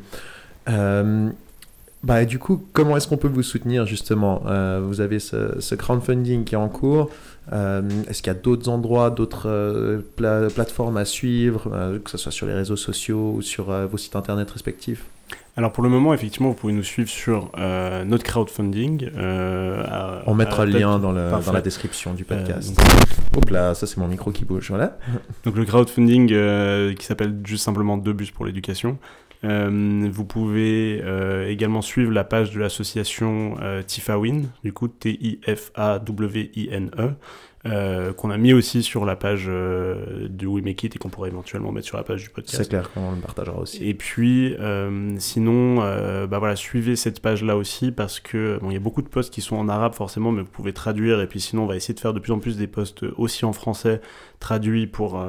[0.69, 1.29] Euh,
[2.03, 4.43] bah, du coup, comment est-ce qu'on peut vous soutenir justement?
[4.81, 7.09] Vous avez ce, ce, crowdfunding qui est en cours.
[7.51, 12.53] est-ce qu'il y a d'autres endroits, d'autres plateformes à suivre, que ce soit sur les
[12.53, 15.03] réseaux sociaux ou sur vos sites internet respectifs?
[15.57, 19.09] Alors pour le moment, effectivement, vous pouvez nous suivre sur euh, notre crowdfunding.
[19.17, 22.79] Euh, On mettra le lien dans, le, dans, la description du euh, podcast.
[23.35, 24.99] Hop là, ça c'est mon micro qui bouge, voilà.
[25.45, 26.27] Donc le crowdfunding
[26.95, 28.99] qui s'appelle juste simplement Deux bus pour l'éducation.
[29.41, 31.01] vous pouvez
[31.49, 33.55] également suivre la page de l'association
[33.87, 35.55] Tifawin, du coup T-I-F-A-W-I-N-E.
[37.71, 41.09] Euh, qu'on a mis aussi sur la page euh, du We Make It et qu'on
[41.09, 42.57] pourrait éventuellement mettre sur la page du podcast.
[42.57, 43.87] C'est clair qu'on le partagera aussi.
[43.87, 45.77] Et puis, euh, sinon,
[46.27, 49.33] bah voilà, suivez cette page-là aussi parce que bon, il y a beaucoup de posts
[49.33, 51.21] qui sont en arabe forcément, mais vous pouvez traduire.
[51.21, 53.45] Et puis sinon, on va essayer de faire de plus en plus des posts aussi
[53.45, 54.01] en français
[54.39, 55.21] traduits pour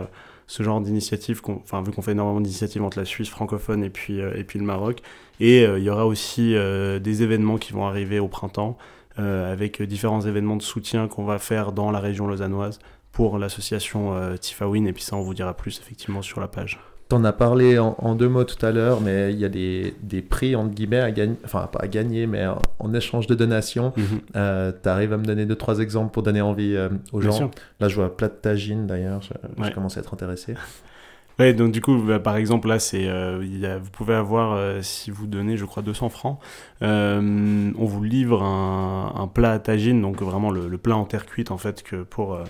[0.46, 4.18] ce genre d'initiative, enfin vu qu'on fait énormément d'initiatives entre la Suisse francophone et puis,
[4.18, 5.02] et puis le Maroc.
[5.40, 8.76] Et il y aura aussi des événements qui vont arriver au printemps.
[9.18, 12.78] Euh, avec différents événements de soutien qu'on va faire dans la région lausannoise
[13.10, 14.84] pour l'association euh, Tifawin.
[14.84, 16.78] Et puis ça, on vous dira plus effectivement sur la page.
[17.08, 19.94] Tu en as parlé en, deux mots tout à l'heure, mais il y a des,
[20.02, 22.46] des, prix, entre guillemets, à gagner, enfin pas à gagner, mais
[22.78, 23.94] en, échange de donations.
[23.96, 24.04] Mhm.
[24.36, 26.76] Euh, tu arrives à me donner deux, trois exemples pour donner envie
[27.12, 27.50] aux gens.
[27.80, 29.32] Là, je vois plat de tagine d'ailleurs, je,
[29.64, 30.54] je, commence à être intéressé.
[31.38, 35.12] Ouais, donc du coup, bah, par exemple, là, c'est, euh, vous pouvez avoir, euh, si
[35.12, 36.40] vous donnez, je crois, 200 francs,
[36.82, 41.04] euh, on vous livre un, un, plat à tagine, donc vraiment le, le, plat en
[41.04, 42.40] terre cuite, en fait, que pour,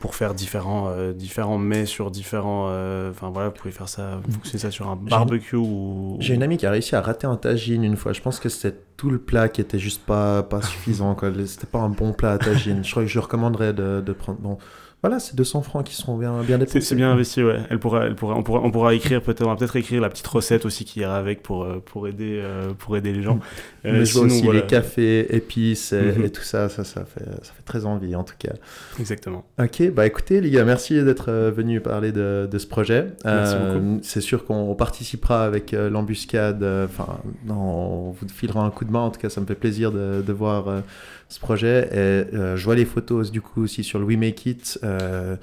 [0.00, 2.66] pour faire différents, différents mets sur différents...
[3.10, 6.16] Enfin voilà, vous pouvez faire ça, c'est ça sur un barbecue ou...
[6.20, 8.12] J'ai une amie qui a réussi à rater un tagine une fois.
[8.12, 11.16] Je pense que c'était tout le plat qui était juste pas, pas suffisant.
[11.46, 12.84] C'était pas un bon plat à tagine.
[12.84, 14.38] je crois que je recommanderais de, de prendre...
[14.40, 14.58] Bon,
[15.00, 16.80] voilà, c'est 200 francs qui seront bien, bien dépensés.
[16.80, 17.60] C'est bien investi, ouais.
[17.70, 20.08] Elle pourra, elle pourra, on, pourra, on pourra écrire peut-être, on va peut-être écrire la
[20.08, 23.38] petite recette aussi qui ira avec pour, euh, pour, aider, euh, pour aider les gens.
[23.84, 26.24] Euh, Mais vois aussi les cafés, épices mm-hmm.
[26.24, 28.52] et, tout ça, ça, ça fait, ça fait très envie en tout cas.
[28.98, 29.44] Exactement.
[29.58, 33.06] Ok, bah écoutez les gars, merci d'être venus parler de, de, ce projet.
[33.24, 34.00] Merci beaucoup.
[34.02, 36.62] C'est sûr qu'on participera avec l'embuscade.
[36.64, 39.02] Enfin, on vous filera un coup de main.
[39.02, 40.82] En tout cas, ça me fait plaisir de, de voir
[41.28, 41.88] ce projet.
[41.92, 44.78] Et euh, je vois les photos du coup aussi sur le We Make It.
[44.82, 45.36] Euh,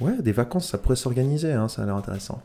[0.00, 2.42] ouais, des vacances, ça pourrait s'organiser, hein, ça a l'air intéressant.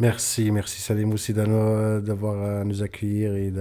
[0.00, 3.52] Merci, merci Salim aussi d'avoir à nous accueillir et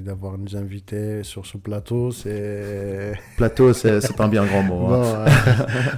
[0.00, 2.12] d'avoir nous invité sur ce plateau.
[2.12, 4.86] C'est plateau, c'est un bien grand mot.
[4.86, 5.26] Hein.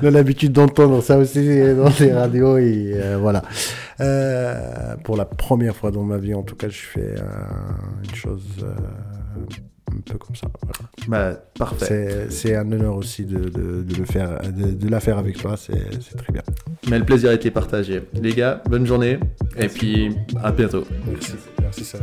[0.03, 3.43] On a l'habitude d'entendre ça aussi dans les radios et euh, voilà.
[4.01, 7.15] Euh, pour la première fois dans ma vie, en tout cas, je fais
[8.03, 8.43] une chose
[9.97, 10.49] un peu comme ça.
[11.09, 12.27] Bah, parfait.
[12.31, 15.57] C'est un honneur aussi de, de, de le faire, de, de, la faire avec toi,
[15.57, 16.43] c'est très bien.
[16.89, 18.03] Mais le plaisir a été partagé.
[18.15, 19.19] Les gars, bonne journée
[19.57, 20.85] et puis à bientôt.
[21.07, 21.97] Merci, merci